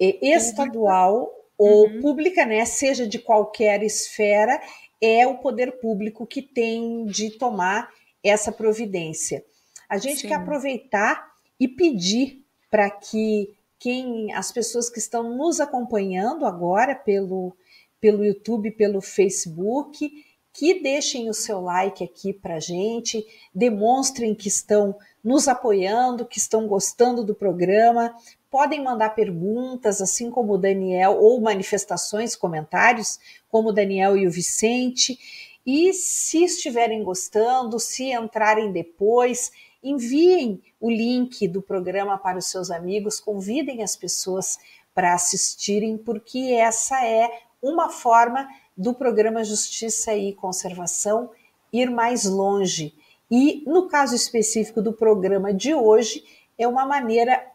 [0.01, 1.43] é, estadual pública.
[1.57, 2.01] ou uhum.
[2.01, 4.61] pública, né, seja de qualquer esfera,
[5.01, 7.91] é o poder público que tem de tomar
[8.23, 9.45] essa providência.
[9.89, 10.29] A gente Sim.
[10.29, 17.57] quer aproveitar e pedir para que quem as pessoas que estão nos acompanhando agora pelo
[18.03, 20.11] pelo YouTube, pelo Facebook,
[20.53, 23.25] que deixem o seu like aqui para gente,
[23.55, 28.13] demonstrem que estão nos apoiando, que estão gostando do programa.
[28.51, 34.31] Podem mandar perguntas, assim como o Daniel, ou manifestações, comentários, como o Daniel e o
[34.31, 35.17] Vicente.
[35.65, 42.69] E se estiverem gostando, se entrarem depois, enviem o link do programa para os seus
[42.69, 44.59] amigos, convidem as pessoas
[44.93, 47.31] para assistirem, porque essa é
[47.63, 51.31] uma forma do programa Justiça e Conservação
[51.73, 52.95] ir mais longe.
[53.31, 56.25] E no caso específico do programa de hoje,
[56.59, 57.47] é uma maneira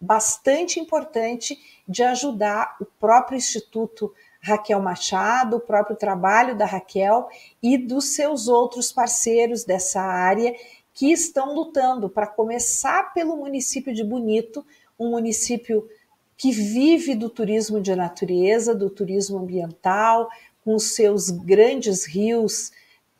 [0.00, 1.58] bastante importante
[1.88, 7.28] de ajudar o próprio Instituto Raquel Machado, o próprio trabalho da Raquel
[7.62, 10.54] e dos seus outros parceiros dessa área
[10.92, 14.64] que estão lutando para começar pelo município de Bonito,
[14.98, 15.88] um município
[16.36, 20.28] que vive do turismo de natureza, do turismo ambiental,
[20.64, 22.72] com seus grandes rios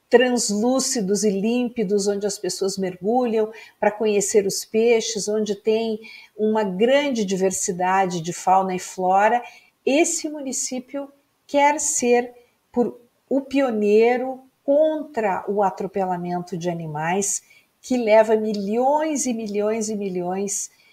[0.09, 6.01] translúcidos e límpidos, onde as pessoas mergulham para conhecer os peixes, onde tem
[6.37, 9.43] uma grande diversidade de fauna e flora.
[9.85, 11.09] Esse município
[11.47, 12.33] quer ser
[12.71, 17.43] por o pioneiro contra o atropelamento de animais
[17.83, 20.84] que leva milhões e milhões e milhões de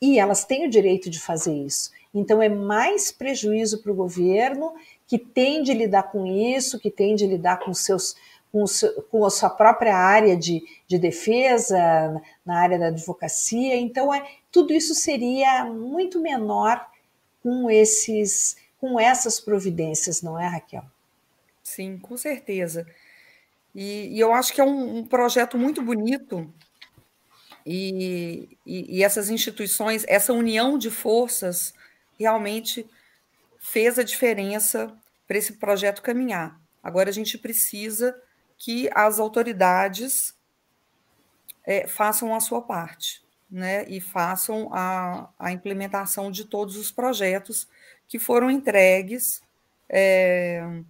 [0.01, 1.91] e elas têm o direito de fazer isso.
[2.13, 4.73] Então é mais prejuízo para o governo
[5.05, 8.15] que tem de lidar com isso, que tem de lidar com seus
[8.51, 8.65] com,
[9.09, 13.77] com a sua própria área de, de defesa, na área da advocacia.
[13.77, 16.85] Então, é, tudo isso seria muito menor
[17.41, 20.83] com esses com essas providências, não é, Raquel?
[21.71, 22.85] Sim, com certeza.
[23.73, 26.53] E, e eu acho que é um, um, projeto muito bonito,
[27.65, 31.73] E, e, e essas instituições, essa união de forças
[32.19, 32.85] realmente
[33.59, 34.91] fez a diferença
[35.27, 36.59] para esse projeto caminhar.
[36.83, 38.19] Agora a gente precisa
[38.57, 40.35] que as autoridades
[41.63, 43.85] é, façam a sua parte, né?
[43.87, 47.67] E façam a, a implementação de todos os projetos
[48.07, 49.41] que foram entregues
[49.87, 50.83] é,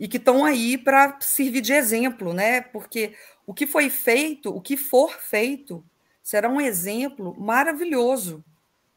[0.00, 2.62] e que estão aí para servir de exemplo, né?
[2.62, 3.14] Porque
[3.46, 5.84] o que foi feito, o que for feito,
[6.22, 8.42] será um exemplo maravilhoso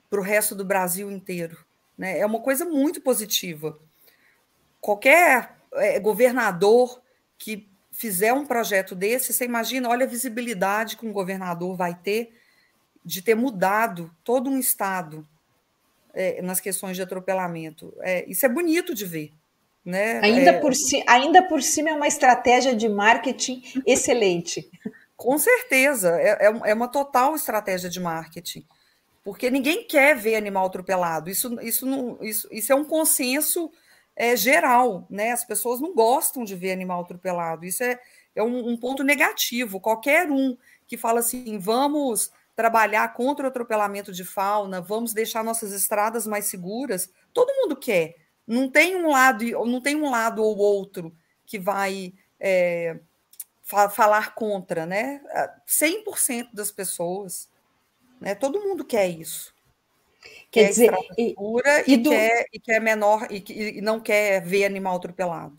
[0.10, 1.58] para o resto do Brasil inteiro.
[1.98, 2.20] Né?
[2.20, 3.78] É uma coisa muito positiva.
[4.80, 7.02] Qualquer é, governador
[7.38, 12.34] que fizer um projeto desse, você imagina, olha a visibilidade que um governador vai ter
[13.04, 15.28] de ter mudado todo um estado
[16.14, 17.94] é, nas questões de atropelamento.
[18.00, 19.34] É, isso é bonito de ver.
[19.86, 20.20] Né?
[20.24, 24.70] Ainda, é, por si, ainda por cima é uma estratégia de marketing excelente.
[25.16, 28.66] Com certeza, é, é, é uma total estratégia de marketing
[29.24, 31.30] porque ninguém quer ver animal atropelado.
[31.30, 33.72] Isso, isso, não, isso, isso é um consenso
[34.16, 35.32] é, geral, né?
[35.32, 37.66] As pessoas não gostam de ver animal atropelado.
[37.66, 38.00] Isso é,
[38.36, 39.80] é um, um, ponto negativo.
[39.80, 45.72] Qualquer um que fala assim, vamos trabalhar contra o atropelamento de fauna, vamos deixar nossas
[45.72, 48.16] estradas mais seguras, todo mundo quer.
[48.46, 51.16] Não tem um lado, não tem um lado ou outro
[51.46, 53.00] que vai é,
[53.62, 55.22] fa falar contra, né?
[55.68, 57.50] 100% das pessoas
[58.24, 58.34] né?
[58.34, 59.54] Todo mundo quer isso.
[60.50, 61.36] Quer, quer dizer, e,
[61.86, 62.10] e, do...
[62.10, 65.58] quer, e quer menor e, e, não quer ver animal atropelado.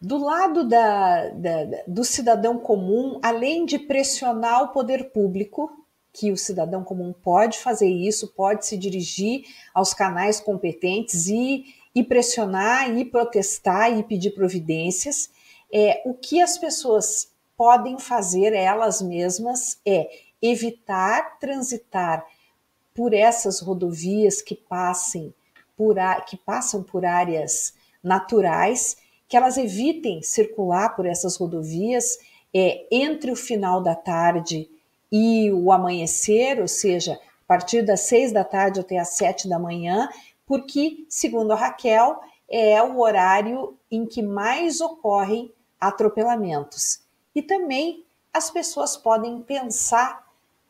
[0.00, 5.70] Do lado da, da, do cidadão comum, além de pressionar o poder público,
[6.12, 12.02] que o cidadão comum pode fazer isso, pode se dirigir aos canais competentes e, e
[12.02, 15.30] pressionar, e protestar e pedir providências.
[15.72, 20.08] É, o que as pessoas podem fazer elas mesmas é
[20.42, 22.26] evitar transitar
[22.94, 25.32] por essas rodovias que passem
[25.76, 25.96] por
[26.28, 32.18] que passam por áreas naturais, que elas evitem circular por essas rodovias
[32.54, 34.68] é, entre o final da tarde
[35.10, 39.58] e o amanhecer, ou seja, a partir das seis da tarde até as sete da
[39.58, 40.08] manhã,
[40.46, 47.02] porque, segundo a Raquel, é o horário em que mais ocorrem atropelamentos.
[47.34, 50.24] E também as pessoas podem pensar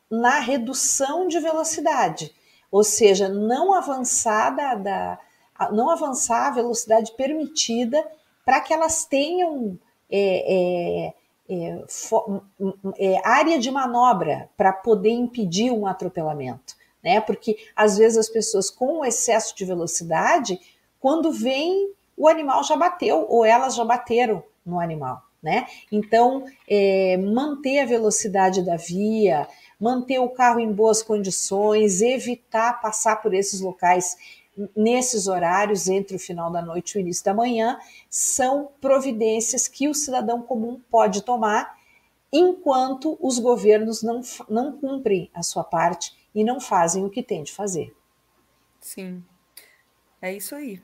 [0.09, 2.33] na redução de velocidade,
[2.71, 5.19] ou seja, não avançar, da, da
[5.71, 8.05] não avançar a velocidade permitida
[8.45, 11.13] para que elas tenham é, é,
[11.49, 11.83] é,
[12.97, 16.75] é área de manobra para poder impedir um atropelamento.
[17.05, 17.21] Né?
[17.21, 20.59] Porque às vezes as pessoas com excesso de velocidade,
[20.99, 25.21] quando vem, o animal já bateu ou elas já bateram no animal.
[25.43, 25.67] Né?
[25.91, 29.47] Então, é, manter a velocidade da via,
[29.79, 34.17] manter o carro em boas condições, evitar passar por esses locais
[34.75, 37.77] nesses horários entre o final da noite e o início da manhã,
[38.09, 41.77] são providências que o cidadão comum pode tomar
[42.33, 47.41] enquanto os governos não, não cumprem a sua parte e não fazem o que tem
[47.41, 47.95] de fazer.
[48.81, 49.23] Sim,
[50.21, 50.81] é isso aí.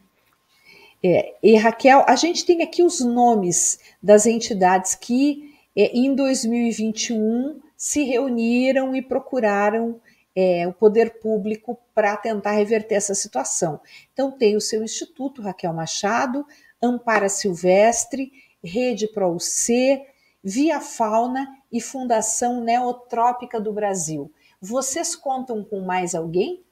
[1.03, 7.59] É, e Raquel, a gente tem aqui os nomes das entidades que é, em 2021
[7.75, 9.99] se reuniram e procuraram
[10.35, 13.81] é, o poder público para tentar reverter essa situação.
[14.13, 16.45] Então, tem o seu Instituto, Raquel Machado,
[16.81, 18.31] Ampara Silvestre,
[18.63, 20.01] Rede ProUC,
[20.43, 24.31] Via Fauna e Fundação Neotrópica do Brasil.
[24.61, 26.63] Vocês contam com mais alguém?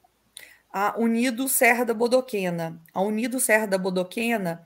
[0.72, 2.80] A Unido Serra da Bodoquena.
[2.94, 4.64] A Unido Serra da Bodoquena,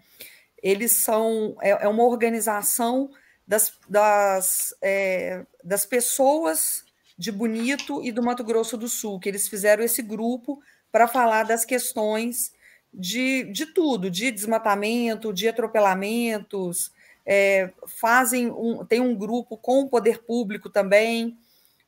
[0.62, 3.10] eles são é, é uma organização
[3.48, 6.84] das, das, é, das pessoas
[7.16, 10.60] de Bonito e do Mato Grosso do Sul, que eles fizeram esse grupo
[10.92, 12.52] para falar das questões
[12.92, 16.92] de, de tudo, de desmatamento, de atropelamentos,
[17.26, 21.38] é, fazem um, tem um grupo com o poder público também,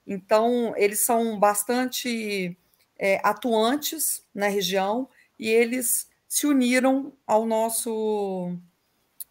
[0.07, 2.57] então eles são bastante
[2.99, 8.57] é, atuantes na região e eles se uniram ao nosso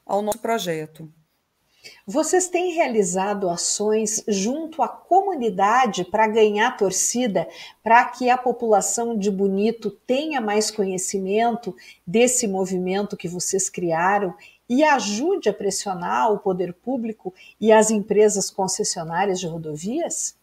[0.05, 1.11] ao nosso projeto.
[2.05, 7.47] Vocês têm realizado ações junto à comunidade para ganhar torcida,
[7.84, 14.34] para que a população de Bonito tenha mais conhecimento desse movimento que vocês criaram
[14.67, 20.36] e ajude a pressionar o poder público e as empresas concessionárias de rodovias?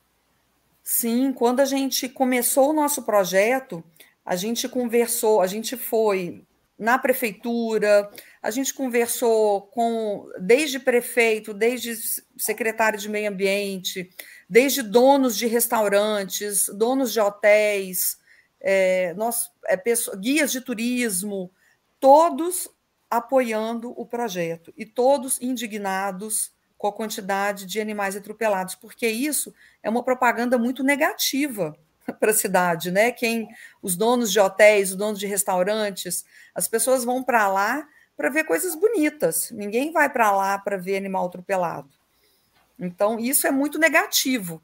[0.82, 3.84] Sim, quando a gente começou o nosso projeto,
[4.24, 6.44] a gente conversou, a gente foi
[6.78, 8.10] na prefeitura,
[8.42, 11.94] a gente conversou com desde prefeito, desde
[12.36, 14.10] secretário de meio ambiente,
[14.48, 18.18] desde donos de restaurantes, donos de hotéis,
[18.60, 21.52] é, nós, é, pessoas, guias de turismo,
[22.00, 22.68] todos
[23.08, 26.52] apoiando o projeto e todos indignados
[26.82, 29.54] com a quantidade de animais atropelados, porque isso
[29.84, 31.78] é uma propaganda muito negativa
[32.18, 33.12] para a cidade, né?
[33.12, 33.46] Quem
[33.80, 38.42] os donos de hotéis, os donos de restaurantes, as pessoas vão para lá para ver
[38.42, 39.52] coisas bonitas.
[39.52, 41.88] Ninguém vai para lá para ver animal atropelado.
[42.76, 44.60] Então isso é muito negativo.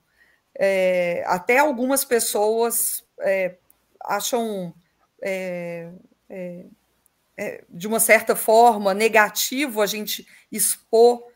[0.58, 3.54] É, até algumas pessoas é,
[4.02, 4.74] acham
[5.22, 5.88] é,
[6.28, 6.64] é,
[7.36, 11.28] é de uma certa forma negativo a gente expor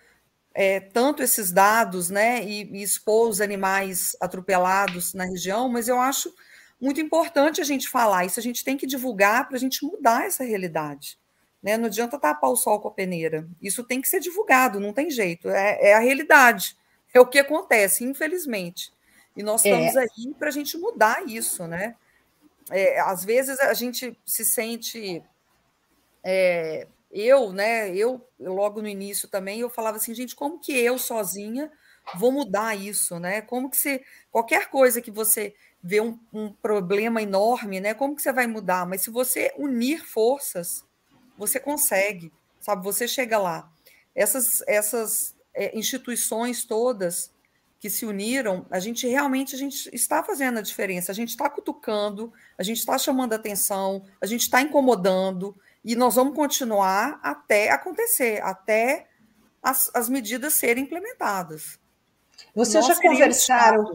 [0.55, 6.01] é, tanto esses dados, né, e, e, expor os animais atropelados na região, mas eu
[6.01, 6.33] acho
[6.81, 10.27] muito importante a gente falar isso, a gente tem que divulgar para a gente mudar
[10.27, 11.19] essa realidade.
[11.63, 11.77] Né?
[11.77, 13.49] Não adianta tapar o sol com a peneira.
[13.61, 15.49] Isso tem que ser divulgado, não tem jeito.
[15.49, 16.77] É, é a realidade.
[17.15, 18.93] É o que acontece, infelizmente.
[19.37, 20.01] E nós estamos é.
[20.01, 21.95] aí para a gente mudar isso, né?
[22.69, 25.23] É, às vezes a gente se sente
[26.25, 30.99] é, eu, né, eu logo no início também, eu falava assim, gente, como que eu
[30.99, 31.71] sozinha
[32.17, 33.43] vou mudar isso, né?
[33.43, 37.95] Como que se qualquer coisa que você vê um, um, problema enorme, né?
[37.95, 38.87] Como que você vai mudar?
[38.87, 40.85] Mas se você unir forças,
[41.37, 42.85] você consegue, sabe?
[42.85, 43.71] Você chega lá.
[44.15, 47.33] Essas essas é, instituições todas
[47.79, 51.11] que se uniram, a gente realmente a gente está fazendo a diferença.
[51.11, 55.57] A gente está cutucando, a gente está chamando atenção, a gente está incomodando.
[55.85, 59.07] E nós vamos continuar até acontecer, até
[59.63, 61.79] as, as medidas serem implementadas.
[62.55, 63.93] Vocês já conversaram?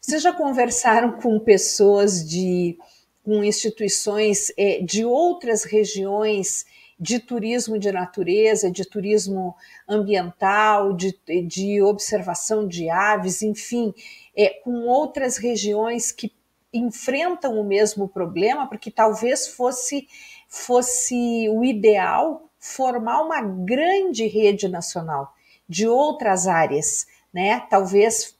[0.00, 2.78] Vocês já conversaram com pessoas de
[3.22, 6.64] com instituições é, de outras regiões
[6.98, 9.56] de turismo de natureza, de turismo
[9.88, 13.94] ambiental, de, de observação de aves, enfim,
[14.36, 16.30] é, com outras regiões que
[16.72, 20.06] enfrentam o mesmo problema, porque talvez fosse
[20.50, 25.32] fosse o ideal formar uma grande rede nacional
[25.68, 27.60] de outras áreas, né?
[27.70, 28.36] Talvez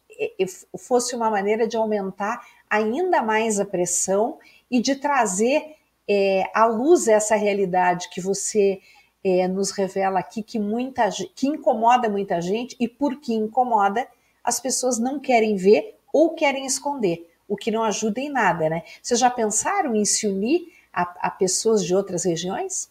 [0.77, 4.39] fosse uma maneira de aumentar ainda mais a pressão
[4.69, 8.81] e de trazer é, à luz essa realidade que você
[9.23, 14.07] é, nos revela aqui, que, muita, que incomoda muita gente e por que incomoda,
[14.43, 18.83] as pessoas não querem ver ou querem esconder, o que não ajuda em nada, né?
[19.01, 22.91] Vocês já pensaram em se unir a, a pessoas de outras regiões?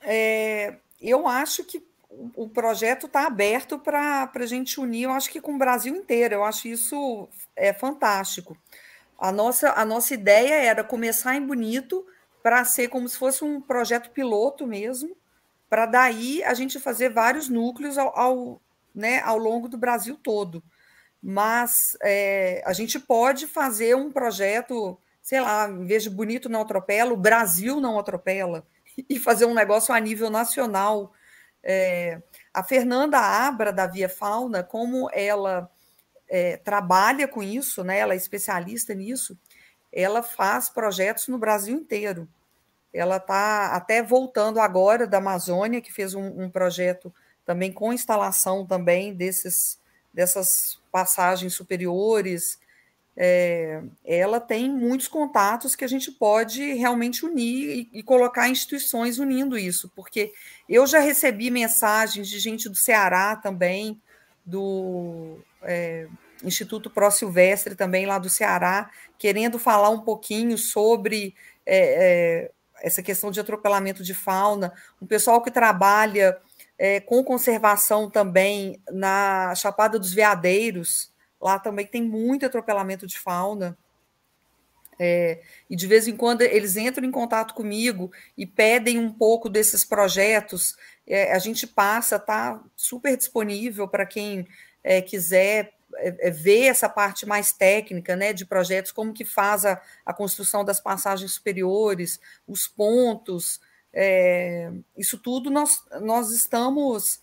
[0.00, 1.84] É, eu acho que
[2.34, 6.36] o projeto está aberto para a gente unir, eu acho que com o Brasil inteiro,
[6.36, 8.56] eu acho isso é fantástico.
[9.18, 12.06] A nossa, a nossa ideia era começar em Bonito
[12.42, 15.16] para ser como se fosse um projeto piloto mesmo,
[15.68, 18.62] para daí a gente fazer vários núcleos ao, ao,
[18.94, 20.62] né, ao longo do Brasil todo.
[21.22, 24.96] Mas é, a gente pode fazer um projeto
[25.26, 28.64] sei lá, de bonito não atropela, o Brasil não atropela,
[29.10, 31.12] e fazer um negócio a nível nacional.
[31.64, 32.22] É,
[32.54, 35.68] a Fernanda Abra, da Via Fauna, como ela
[36.28, 39.36] é, trabalha com isso, né, ela é especialista nisso,
[39.92, 42.28] ela faz projetos no Brasil inteiro.
[42.94, 47.12] Ela está até voltando agora da Amazônia, que fez um, um projeto
[47.44, 49.80] também com instalação também desses,
[50.14, 52.60] dessas passagens superiores,
[53.16, 59.18] é, ela tem muitos contatos que a gente pode realmente unir e, e, colocar instituições
[59.18, 60.32] unindo isso, porque
[60.68, 63.98] eu já recebi mensagens de gente do Ceará também,
[64.44, 66.06] do é,
[66.44, 72.50] Instituto Pro Silvestre também lá do Ceará, querendo falar um pouquinho sobre é, é
[72.82, 76.38] essa questão de atropelamento de fauna, um pessoal que trabalha
[76.78, 81.10] é, com conservação também na Chapada dos Veadeiros,
[81.46, 83.78] Lá também tem muito atropelamento de fauna.
[84.98, 89.48] É, e de vez em quando eles entram em contato comigo e pedem um pouco
[89.48, 90.76] desses projetos.
[91.06, 94.44] É, a gente passa, tá super disponível para quem
[94.82, 99.64] é, quiser é, é, ver essa parte mais técnica né, de projetos, como que faz
[99.64, 103.60] a, a construção das passagens superiores, os pontos.
[103.92, 107.20] É, isso tudo nós, nós estamos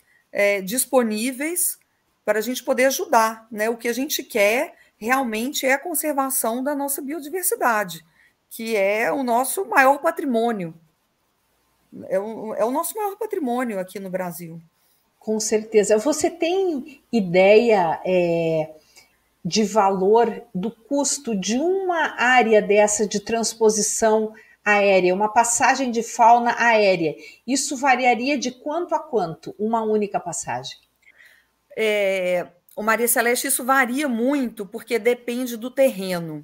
[0.63, 1.77] disponíveis
[2.25, 3.47] para a gente poder ajudar.
[3.51, 3.69] Né?
[3.69, 8.05] O que a gente quer realmente é a conservação da nossa biodiversidade,
[8.49, 10.73] que é o nosso maior patrimônio.
[12.07, 14.61] É o, é o nosso maior patrimônio aqui no Brasil.
[15.19, 15.97] Com certeza.
[15.97, 18.73] Você tem ideia é,
[19.43, 24.33] de valor do custo de uma área dessa de transposição
[24.65, 27.15] aérea, uma passagem de fauna aérea?
[27.45, 30.77] Isso variaria de quanto a quanto uma única passagem?
[31.77, 36.43] É, o Maria Celeste, isso varia muito, porque depende do terreno.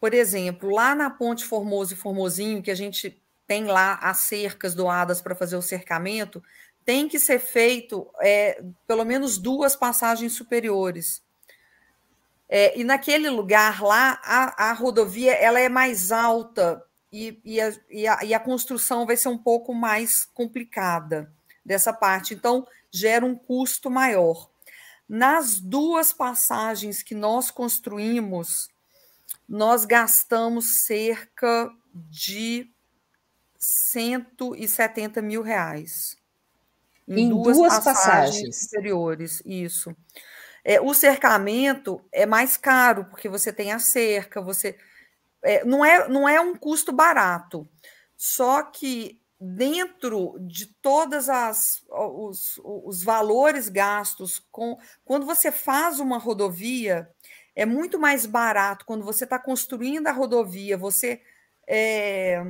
[0.00, 4.74] Por exemplo, lá na Ponte Formoso e Formosinho, que a gente tem lá as cercas
[4.74, 6.42] doadas para fazer o cercamento,
[6.84, 11.22] tem que ser feito é, pelo menos duas passagens superiores.
[12.48, 17.72] É, e naquele lugar lá, a, a, rodovia ela é mais alta e, e, a,
[17.88, 21.32] e, a, e a construção vai ser um pouco mais complicada
[21.64, 22.34] dessa parte.
[22.34, 24.50] Então, gera um custo maior.
[25.14, 28.70] Nas duas passagens que nós construímos,
[29.46, 32.72] nós gastamos cerca de
[33.58, 36.16] 170 mil reais.
[37.06, 39.94] Em, em duas, duas passagens, passagens superiores, isso.
[40.64, 44.78] É, o cercamento é mais caro, porque você tem a cerca, você.
[45.42, 47.68] É, não, é, não é um custo barato.
[48.16, 56.16] Só que dentro de todas as os, os valores gastos com quando você faz uma
[56.16, 57.10] rodovia
[57.54, 58.86] é muito mais barato.
[58.86, 61.20] Quando você está construindo a rodovia você
[61.66, 62.40] é,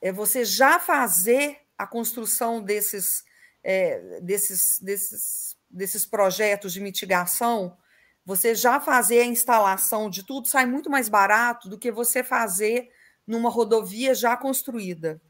[0.00, 3.22] é, você já fazer a construção desses
[3.62, 7.78] é, desses desses desses projetos de mitigação
[8.26, 12.90] você já fazer a instalação de tudo sai muito mais barato do que você fazer
[13.24, 15.20] numa rodovia já construída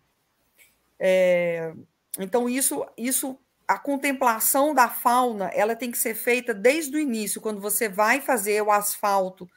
[0.98, 1.72] é,
[2.18, 7.40] então, isso, isso, a contemplação da fauna, ela tem que ser feita desde o início,
[7.40, 9.48] quando você vai fazer o asfalto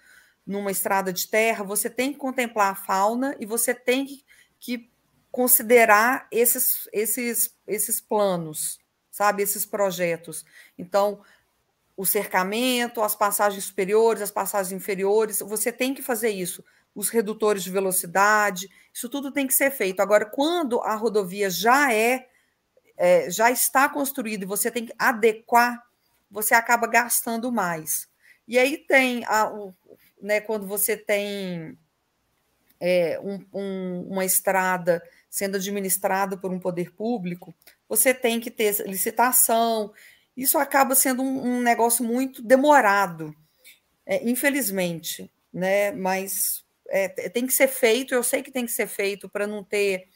[0.45, 4.23] numa estrada de terra, você tem que contemplar a fauna e você tem que,
[4.59, 4.91] que
[5.31, 8.79] considerar esses, esses, esses planos,
[9.09, 10.45] sabe, esses projetos.
[10.77, 11.21] Então,
[11.95, 16.63] o cercamento, as passagens superiores, as passagens inferiores, você tem que fazer isso
[16.93, 20.01] os redutores de velocidade, isso tudo tem que ser feito.
[20.01, 22.27] Agora, quando a rodovia já é,
[22.97, 25.81] é já está construída e você tem que adequar,
[26.29, 28.09] você acaba gastando mais.
[28.47, 29.73] E aí tem a, o,
[30.21, 31.77] né, quando você tem
[32.79, 37.53] é, um, um, uma estrada sendo administrada por um poder público,
[37.87, 39.93] você tem que ter licitação.
[40.35, 43.33] Isso acaba sendo um, um negócio muito demorado,
[44.05, 45.91] é, infelizmente, né?
[45.91, 46.60] Mas
[46.91, 50.07] é, tem que ser feito, eu sei que tem que ser feito para não ter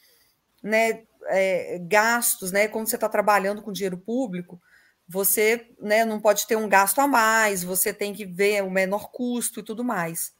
[0.61, 2.67] né, é, gastos, né?
[2.67, 4.61] Quando você está trabalhando com dinheiro público,
[5.07, 9.11] você né, não pode ter um gasto a mais, você tem que ver o menor
[9.11, 10.33] custo e tudo mais.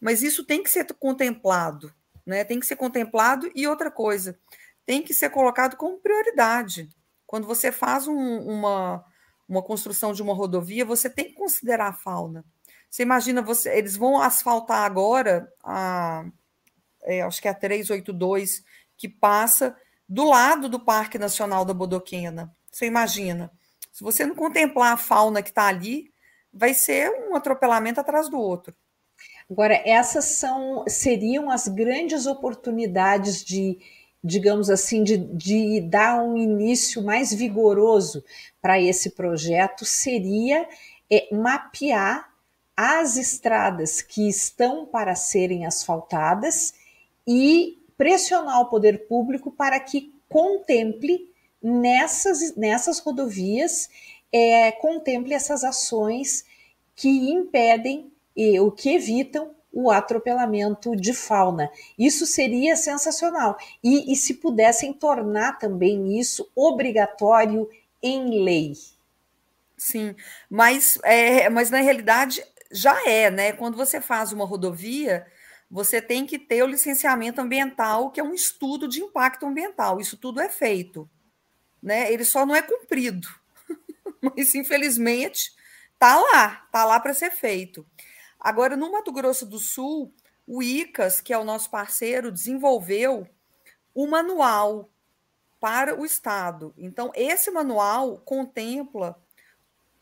[0.00, 1.92] Mas isso tem que ser contemplado,
[2.24, 2.44] né?
[2.44, 4.38] Tem que ser contemplado e outra coisa,
[4.86, 6.88] tem que ser colocado como prioridade.
[7.26, 9.04] Quando você faz um, uma,
[9.48, 12.44] uma construção de uma rodovia, você tem que considerar a fauna.
[12.90, 16.24] Você imagina, você, eles vão asfaltar agora, a,
[17.04, 18.64] é, acho que é a 382,
[18.96, 19.76] que passa
[20.08, 22.52] do lado do Parque Nacional da Bodoquena.
[22.70, 23.50] Você imagina.
[23.92, 26.12] Se você não contemplar a fauna que está ali,
[26.52, 28.74] vai ser um atropelamento atrás do outro.
[29.48, 33.78] Agora, essas são seriam as grandes oportunidades de,
[34.22, 38.24] digamos assim, de, de dar um início mais vigoroso
[38.60, 40.68] para esse projeto, seria
[41.10, 42.29] é, mapear
[42.82, 46.72] as estradas que estão para serem asfaltadas
[47.28, 51.30] e pressionar o poder público para que contemple
[51.62, 53.90] nessas, nessas rodovias,
[54.32, 56.46] é, contemple essas ações
[56.96, 61.70] que impedem e o que evitam o atropelamento de fauna.
[61.98, 63.58] Isso seria sensacional.
[63.84, 67.68] E, e se pudessem tornar também isso obrigatório
[68.02, 68.72] em lei.
[69.76, 70.14] Sim,
[70.48, 73.52] mas, é, mas na realidade já é, né?
[73.52, 75.26] Quando você faz uma rodovia,
[75.70, 80.00] você tem que ter o licenciamento ambiental, que é um estudo de impacto ambiental.
[80.00, 81.08] Isso tudo é feito,
[81.82, 82.12] né?
[82.12, 83.28] Ele só não é cumprido.
[84.20, 85.54] Mas infelizmente
[85.98, 87.86] tá lá, tá lá para ser feito.
[88.38, 90.12] Agora no Mato Grosso do Sul,
[90.46, 93.28] o ICAS, que é o nosso parceiro, desenvolveu
[93.94, 94.90] o manual
[95.60, 96.74] para o estado.
[96.76, 99.20] Então esse manual contempla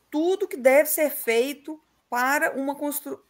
[0.09, 1.79] tudo que deve ser feito
[2.09, 3.23] para uma constru...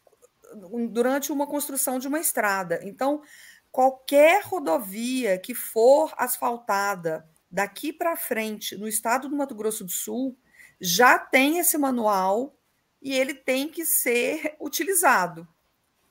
[0.90, 2.80] durante uma construção de uma estrada.
[2.82, 3.22] Então,
[3.70, 10.36] qualquer rodovia que for asfaltada daqui para frente no estado do Mato Grosso do Sul
[10.80, 12.56] já tem esse manual
[13.02, 15.46] e ele tem que ser utilizado,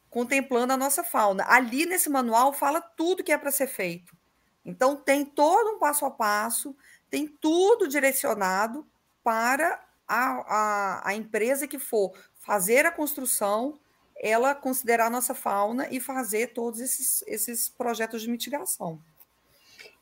[0.10, 1.46] contemplando a nossa fauna.
[1.48, 4.18] Ali nesse manual fala tudo que é para ser feito.
[4.66, 6.76] Então tem todo um passo a passo,
[7.10, 8.88] tem tudo direcionado
[9.24, 12.12] para a, a, a empresa que for
[12.50, 13.78] fazer a construção,
[14.20, 19.00] ela considerar a nossa fauna e fazer todos esses, esses projetos de mitigação.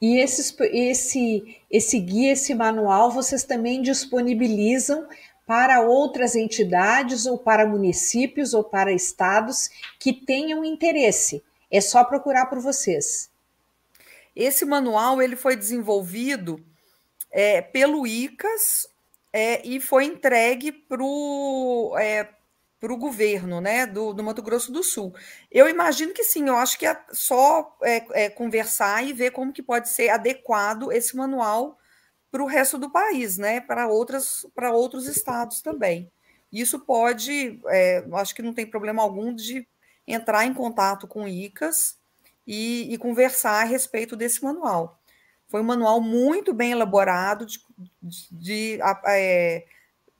[0.01, 5.05] E esses, esse, esse guia, esse manual, vocês também disponibilizam
[5.45, 9.69] para outras entidades ou para municípios ou para estados
[9.99, 11.43] que tenham interesse.
[11.69, 13.29] É só procurar por vocês.
[14.33, 16.65] Esse manual ele foi desenvolvido
[17.29, 18.87] é, pelo ICAS
[19.33, 22.36] é, e foi entregue para o é,
[22.79, 25.13] governo né, do, do Mato Grosso do Sul.
[25.51, 29.51] Eu imagino que sim, eu acho que é só é, é, conversar e ver como
[29.51, 31.77] que pode ser adequado esse manual
[32.31, 33.59] para o resto do país, né?
[33.61, 33.87] Para
[34.53, 36.11] para outros estados também.
[36.51, 39.67] Isso pode, é, acho que não tem problema algum de
[40.05, 41.97] entrar em contato com o ICAS
[42.45, 44.99] e, e conversar a respeito desse manual.
[45.47, 47.59] Foi um manual muito bem elaborado, de,
[48.31, 49.65] de é,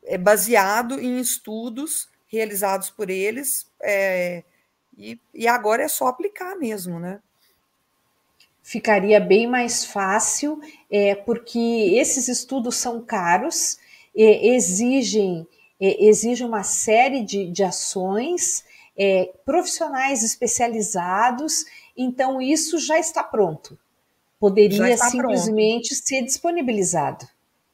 [0.03, 4.43] é baseado em estudos realizados por eles, é,
[4.97, 7.19] e, e agora é só aplicar mesmo, né?
[8.67, 10.59] ficaria bem mais fácil,
[10.91, 13.77] é, porque esses estudos são caros,
[14.13, 15.47] é, exigem,
[15.79, 18.65] é, exigem uma série de, de ações,
[18.97, 21.63] é, profissionais especializados,
[21.95, 23.79] então isso já está pronto.
[24.37, 26.05] Poderia está simplesmente pronto.
[26.05, 27.25] ser disponibilizado.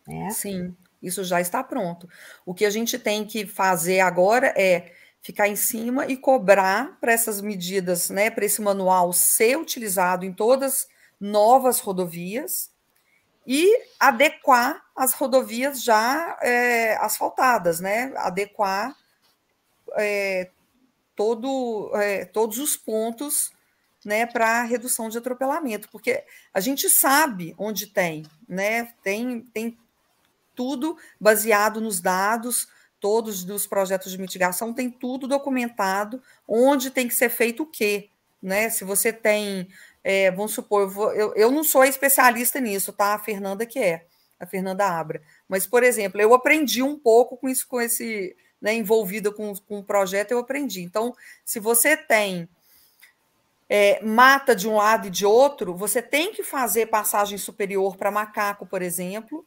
[0.08, 0.30] Né?
[0.30, 2.10] Sim, isso já está pronto.
[2.46, 7.14] O que a gente tem que fazer agora é ficar em cima e cobrar para
[7.14, 10.88] essas medidas, né, para esse manual ser utilizado em todas
[11.20, 12.72] novas rodovias
[13.48, 18.96] e adequar as rodovias já é, asfaltadas, né, adequar
[19.98, 20.50] é,
[21.16, 23.52] todo, é, todos os pontos
[24.06, 26.24] né, para redução de atropelamento, porque
[26.54, 29.78] a gente sabe onde tem, né, tem, tem
[30.56, 32.68] tudo baseado nos dados,
[33.00, 38.10] todos dos projetos de mitigação, tem tudo documentado, onde tem que ser feito o quê.
[38.42, 38.70] Né?
[38.70, 39.68] Se você tem,
[40.04, 43.14] é, vamos supor, eu, vou, eu, eu, não sou especialista nisso, tá?
[43.14, 44.06] A Fernanda que é,
[44.40, 45.22] a Fernanda Abra.
[45.48, 49.80] Mas, por exemplo, eu aprendi um pouco com isso, com esse, né, envolvida com, com
[49.80, 50.82] o projeto, eu aprendi.
[50.82, 52.48] Então, se você tem
[53.70, 58.12] é, mata de um lado e de outro, você tem que fazer passagem superior para
[58.12, 59.46] macaco, por exemplo,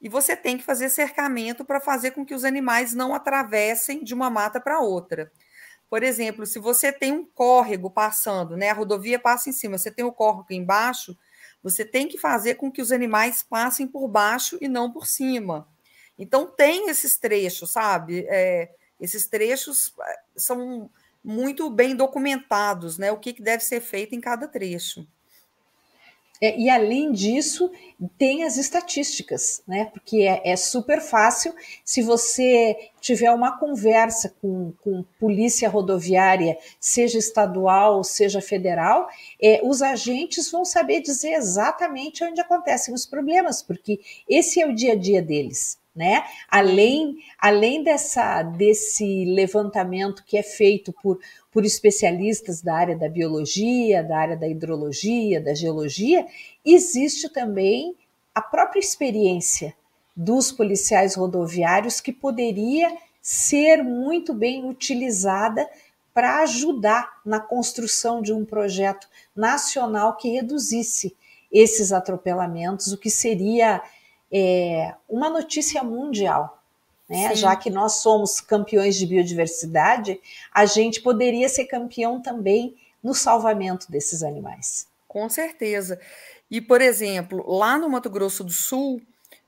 [0.00, 4.14] e você tem que fazer cercamento para fazer com que os animais não atravessem de
[4.14, 5.30] uma mata para outra.
[5.90, 9.90] Por exemplo, se você tem um córrego passando, né, a rodovia passa em cima, você
[9.90, 11.16] tem o córrego embaixo,
[11.62, 15.66] você tem que fazer com que os animais passem por baixo e não por cima.
[16.18, 18.26] Então, tem esses trechos, sabe?
[18.28, 18.70] É,
[19.00, 20.90] esses trechos é, são
[21.22, 23.10] muito bem documentados, né?
[23.12, 25.06] O que, que deve ser feito em cada trecho.
[26.40, 27.70] É, e além disso,
[28.16, 29.86] tem as estatísticas, né?
[29.86, 31.52] Porque é, é, super fácil
[31.84, 39.08] se você tiver uma conversa com, com polícia rodoviária, seja estadual, seja federal,
[39.42, 44.74] é, os agentes vão saber dizer exatamente onde acontecem os problemas, porque esse é o
[44.74, 45.78] dia a dia deles.
[45.96, 46.22] Né?
[46.48, 51.18] Além, além dessa, desse levantamento que é feito por
[51.58, 56.24] por especialistas da área da biologia, da área da hidrologia, da geologia,
[56.64, 57.96] existe também
[58.32, 59.74] a própria experiência
[60.14, 65.68] dos policiais rodoviários que poderia ser muito bem utilizada
[66.14, 71.16] para ajudar na construção de um projeto nacional que reduzisse
[71.50, 73.82] esses atropelamentos, o que seria
[74.30, 76.57] é, uma notícia mundial
[77.08, 77.34] né?
[77.34, 80.20] Já que nós somos campeões de biodiversidade,
[80.52, 84.86] a gente poderia ser campeão também no salvamento desses animais.
[85.06, 85.98] Com certeza.
[86.50, 89.00] E, por exemplo, lá no Mato Grosso do Sul,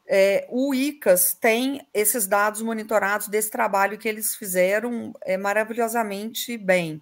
[0.07, 7.01] é, o ICAS tem esses dados monitorados desse trabalho que eles fizeram é, maravilhosamente bem.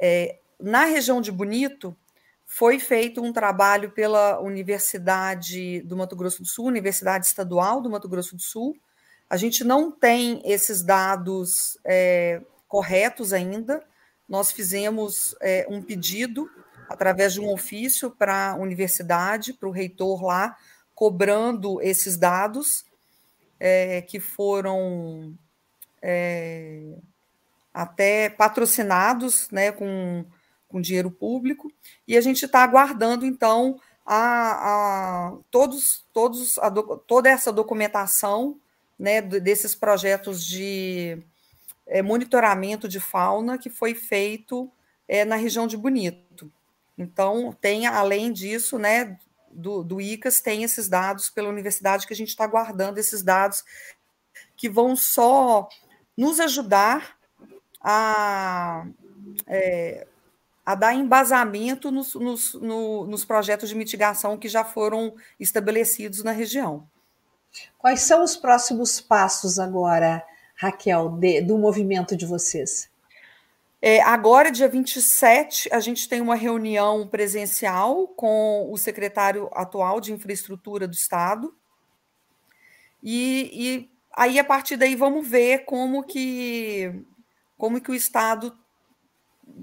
[0.00, 1.96] É, na região de Bonito,
[2.44, 8.08] foi feito um trabalho pela Universidade do Mato Grosso do Sul, Universidade Estadual do Mato
[8.08, 8.76] Grosso do Sul,
[9.34, 13.82] a gente não tem esses dados é, corretos ainda.
[14.28, 16.48] Nós fizemos é, um pedido
[16.88, 20.56] através de um ofício para a universidade, para o reitor lá,
[20.94, 22.84] cobrando esses dados
[23.58, 25.36] é, que foram
[26.00, 26.96] é,
[27.72, 30.24] até patrocinados né, com,
[30.68, 31.72] com dinheiro público,
[32.06, 38.60] e a gente está aguardando, então, a, a todos, todos a, toda essa documentação
[38.98, 41.18] né, desses projetos de
[41.86, 44.70] é, monitoramento de fauna que foi feito
[45.06, 46.52] é, na região de Bonito.
[46.96, 49.18] Então, tem, além disso, né,
[49.50, 53.64] do, do ICAS, tem esses dados pela universidade que a gente está guardando, esses dados
[54.56, 55.68] que vão só
[56.16, 57.18] nos ajudar
[57.80, 58.86] a,
[59.46, 60.06] é,
[60.64, 66.30] a dar embasamento nos, nos, no, nos projetos de mitigação que já foram estabelecidos na
[66.30, 66.88] região.
[67.78, 70.24] Quais são os próximos passos agora,
[70.54, 72.88] Raquel, de, do movimento de vocês?
[73.86, 80.10] É, agora, dia 27, a gente tem uma reunião presencial com o secretário atual de
[80.10, 81.54] infraestrutura do Estado.
[83.02, 87.04] E, e aí, a partir daí, vamos ver como que,
[87.58, 88.56] como que o Estado.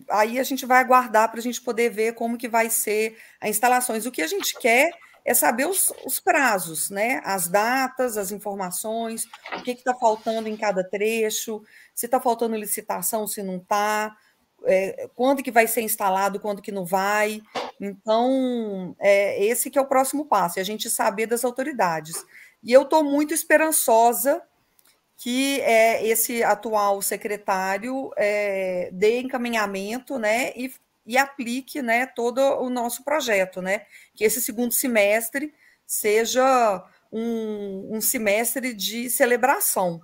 [0.07, 3.49] Aí a gente vai aguardar para a gente poder ver como que vai ser as
[3.49, 4.05] instalações.
[4.05, 4.91] O que a gente quer
[5.23, 7.21] é saber os, os prazos, né?
[7.23, 9.25] As datas, as informações,
[9.57, 11.61] o que está faltando em cada trecho,
[11.93, 14.15] se está faltando licitação, se não está,
[14.65, 17.41] é, quando que vai ser instalado, quando que não vai.
[17.79, 22.23] Então, é, esse que é o próximo passo, é a gente saber das autoridades.
[22.63, 24.41] E eu estou muito esperançosa
[25.17, 30.73] que é, esse atual secretário é, dê encaminhamento né, e
[31.11, 33.81] e aplique né, todo o nosso projeto, né?
[34.15, 35.53] Que esse segundo semestre
[35.85, 39.99] seja um, um semestre de celebração,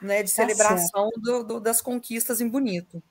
[0.00, 0.22] né?
[0.22, 3.02] De tá celebração do, do, das conquistas em Bonito.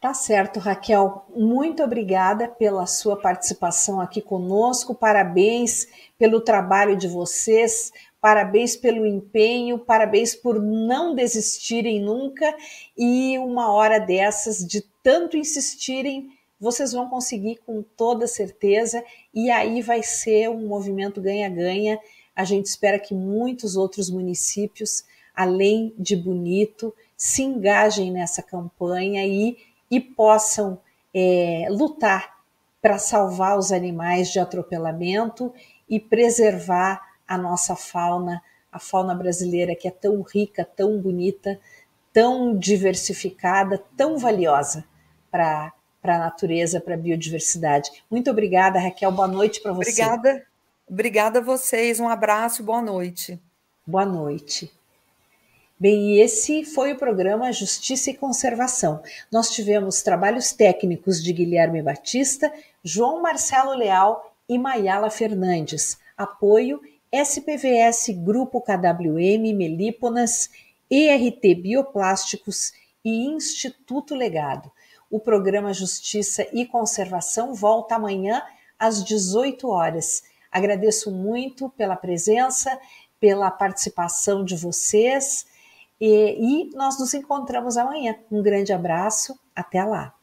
[0.00, 1.26] Tá certo, Raquel.
[1.36, 4.94] Muito obrigada pela sua participação aqui conosco.
[4.94, 5.86] Parabéns
[6.18, 7.92] pelo trabalho de vocês.
[8.22, 12.54] Parabéns pelo empenho, parabéns por não desistirem nunca
[12.96, 16.30] e uma hora dessas de tanto insistirem,
[16.62, 21.98] vocês vão conseguir com toda certeza e aí vai ser um movimento ganha-ganha.
[22.36, 29.58] A gente espera que muitos outros municípios, além de Bonito, se engajem nessa campanha e,
[29.90, 30.78] e possam
[31.12, 32.38] é, lutar
[32.80, 35.52] para salvar os animais de atropelamento
[35.88, 38.40] e preservar a nossa fauna,
[38.70, 41.58] a fauna brasileira que é tão rica, tão bonita,
[42.12, 44.84] tão diversificada, tão valiosa
[45.32, 45.72] para
[46.04, 47.90] a natureza, para a biodiversidade.
[48.10, 49.10] Muito obrigada, Raquel.
[49.10, 50.02] Boa noite para você.
[50.02, 50.46] Obrigada.
[50.88, 51.98] Obrigada a vocês.
[51.98, 53.40] Um abraço, boa noite.
[53.86, 54.70] Boa noite.
[55.80, 59.02] Bem, esse foi o programa Justiça e Conservação.
[59.32, 62.52] Nós tivemos trabalhos técnicos de Guilherme Batista,
[62.84, 65.98] João Marcelo Leal e Maiala Fernandes.
[66.16, 66.80] Apoio
[67.10, 70.50] SPVS Grupo KWM Melíponas,
[70.90, 72.72] ERT Bioplásticos
[73.04, 74.70] e Instituto Legado.
[75.12, 78.42] O programa Justiça e Conservação volta amanhã
[78.78, 80.22] às 18 horas.
[80.50, 82.80] Agradeço muito pela presença,
[83.20, 85.44] pela participação de vocês
[86.00, 88.16] e, e nós nos encontramos amanhã.
[88.30, 90.14] Um grande abraço, até lá.